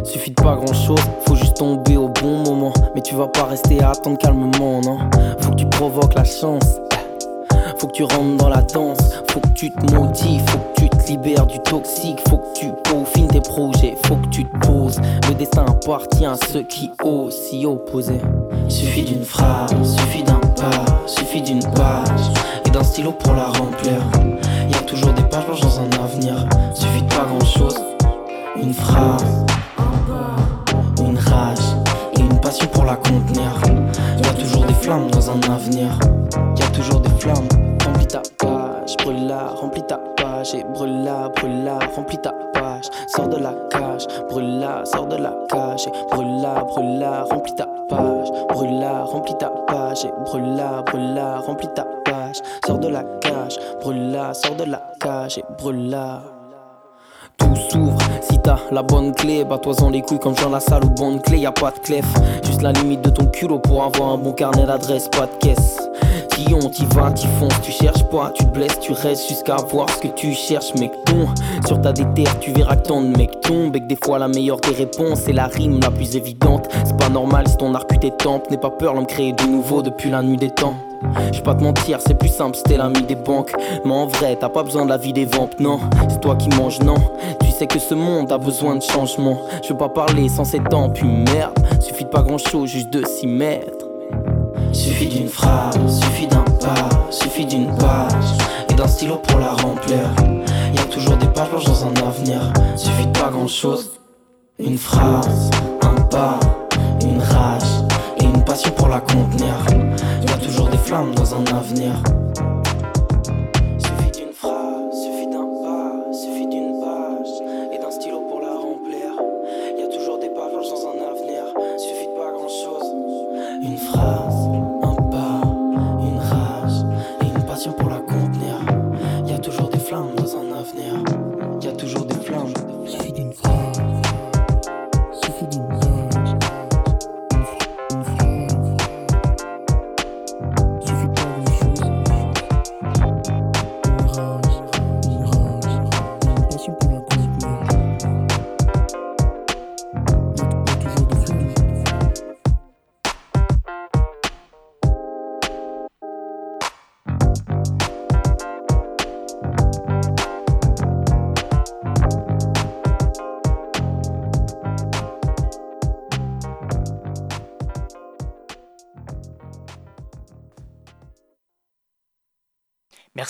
[0.04, 2.74] Suffit de pas grand chose, faut juste tomber au bon moment.
[2.96, 5.00] Mais tu vas pas rester à attendre calmement, non?
[5.40, 6.80] Faut que tu provoques la chance.
[7.78, 10.83] Faut que tu rentres dans la danse, faut que tu te motives, faut que tu
[11.04, 15.00] te libères du toxique, faut que tu peaufines tes projets, faut que tu te poses.
[15.28, 18.20] Le destin appartient à ceux qui osent s'y opposer.
[18.70, 22.32] Suffit d'une phrase, suffit d'un pas, suffit d'une page
[22.66, 24.02] et d'un stylo pour la remplir.
[24.70, 27.76] Y a toujours des pages blanches dans un avenir, suffit de pas grand chose.
[28.62, 29.46] Une phrase,
[31.00, 31.58] une rage
[32.18, 33.52] et une passion pour la contenir.
[34.24, 35.98] Y a toujours des flammes dans un avenir,
[36.58, 37.48] y a toujours des flammes.
[37.86, 40.13] Remplis ta page, brûle la, remplis ta page
[40.54, 42.86] et brûle la, brûle la, remplis ta page.
[43.08, 47.24] Sors de la cage, brûle la, sors de la cage et brûle la, brûle la,
[47.24, 48.28] remplis ta page.
[48.50, 52.38] Brûle la, remplis ta page et brûle la, brûle la, remplis ta page.
[52.66, 56.22] Sors de la cage, brûle la, sors de la cage et brûle la.
[57.38, 59.44] Tout s'ouvre si t'as la bonne clé.
[59.44, 61.40] Bats-toi-en les couilles comme dans la salle où bonne clé.
[61.40, 62.06] Y a pas de clef,
[62.44, 65.78] juste la limite de ton culot pour avoir un bon carnet d'adresse, pas de caisse.
[66.36, 69.88] Si on t'y va, t'y fonces, tu cherches pas, tu blesses, tu restes jusqu'à voir
[69.90, 70.92] ce que tu cherches, mec.
[71.06, 71.28] Ton
[71.66, 74.60] sur ta déterre, tu verras que tant de mecs tombent et des fois la meilleure
[74.60, 76.68] des réponses c'est la rime la plus évidente.
[76.86, 79.82] C'est pas normal si ton arc tes tempes, n'aie pas peur, l'homme créer de nouveau
[79.82, 80.76] depuis la nuit des temps.
[81.32, 83.54] Je pas te mentir, c'est plus simple, c'était l'ami des banques.
[83.86, 85.80] Mais en vrai, t'as pas besoin de la vie des ventes, non.
[86.10, 86.96] C'est toi qui manges, non.
[87.42, 89.38] Tu sais que ce monde a besoin de changement.
[89.64, 91.54] Je veux pas parler sans ces temps, puis merde.
[91.80, 93.83] Suffit de pas grand chose, juste de s'y mettre.
[94.74, 98.34] Suffit d'une phrase, suffit d'un pas, suffit d'une page
[98.70, 100.00] et d'un stylo pour la remplir.
[100.74, 102.42] Y a toujours des pages blanches dans un avenir.
[102.76, 103.92] Suffit de pas grand chose.
[104.60, 105.52] Une phrase,
[105.84, 106.40] un pas,
[107.02, 107.86] une rage
[108.20, 109.56] et une passion pour la contenir.
[110.28, 111.94] Y a toujours des flammes dans un avenir.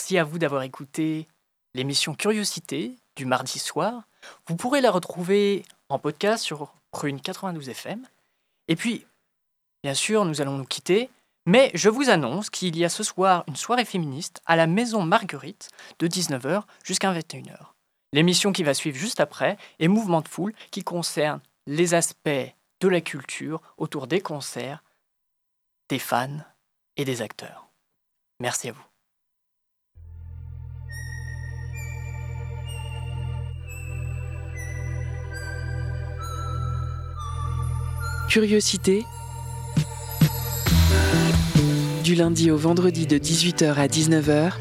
[0.03, 1.29] Merci à vous d'avoir écouté
[1.73, 4.03] l'émission Curiosité du mardi soir.
[4.47, 8.05] Vous pourrez la retrouver en podcast sur Prune 92 FM.
[8.67, 9.07] Et puis,
[9.81, 11.09] bien sûr, nous allons nous quitter.
[11.45, 15.03] Mais je vous annonce qu'il y a ce soir une soirée féministe à la Maison
[15.03, 17.55] Marguerite de 19h jusqu'à 21h.
[18.11, 22.51] L'émission qui va suivre juste après est Mouvement de foule qui concerne les aspects
[22.81, 24.83] de la culture autour des concerts,
[25.87, 26.43] des fans
[26.97, 27.69] et des acteurs.
[28.41, 28.92] Merci à vous.
[38.33, 39.05] Curiosité.
[42.03, 44.53] Du lundi au vendredi de 18h à 19h.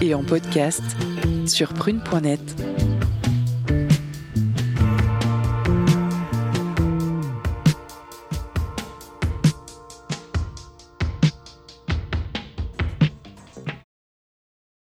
[0.00, 0.82] Et en podcast
[1.44, 2.40] sur prune.net.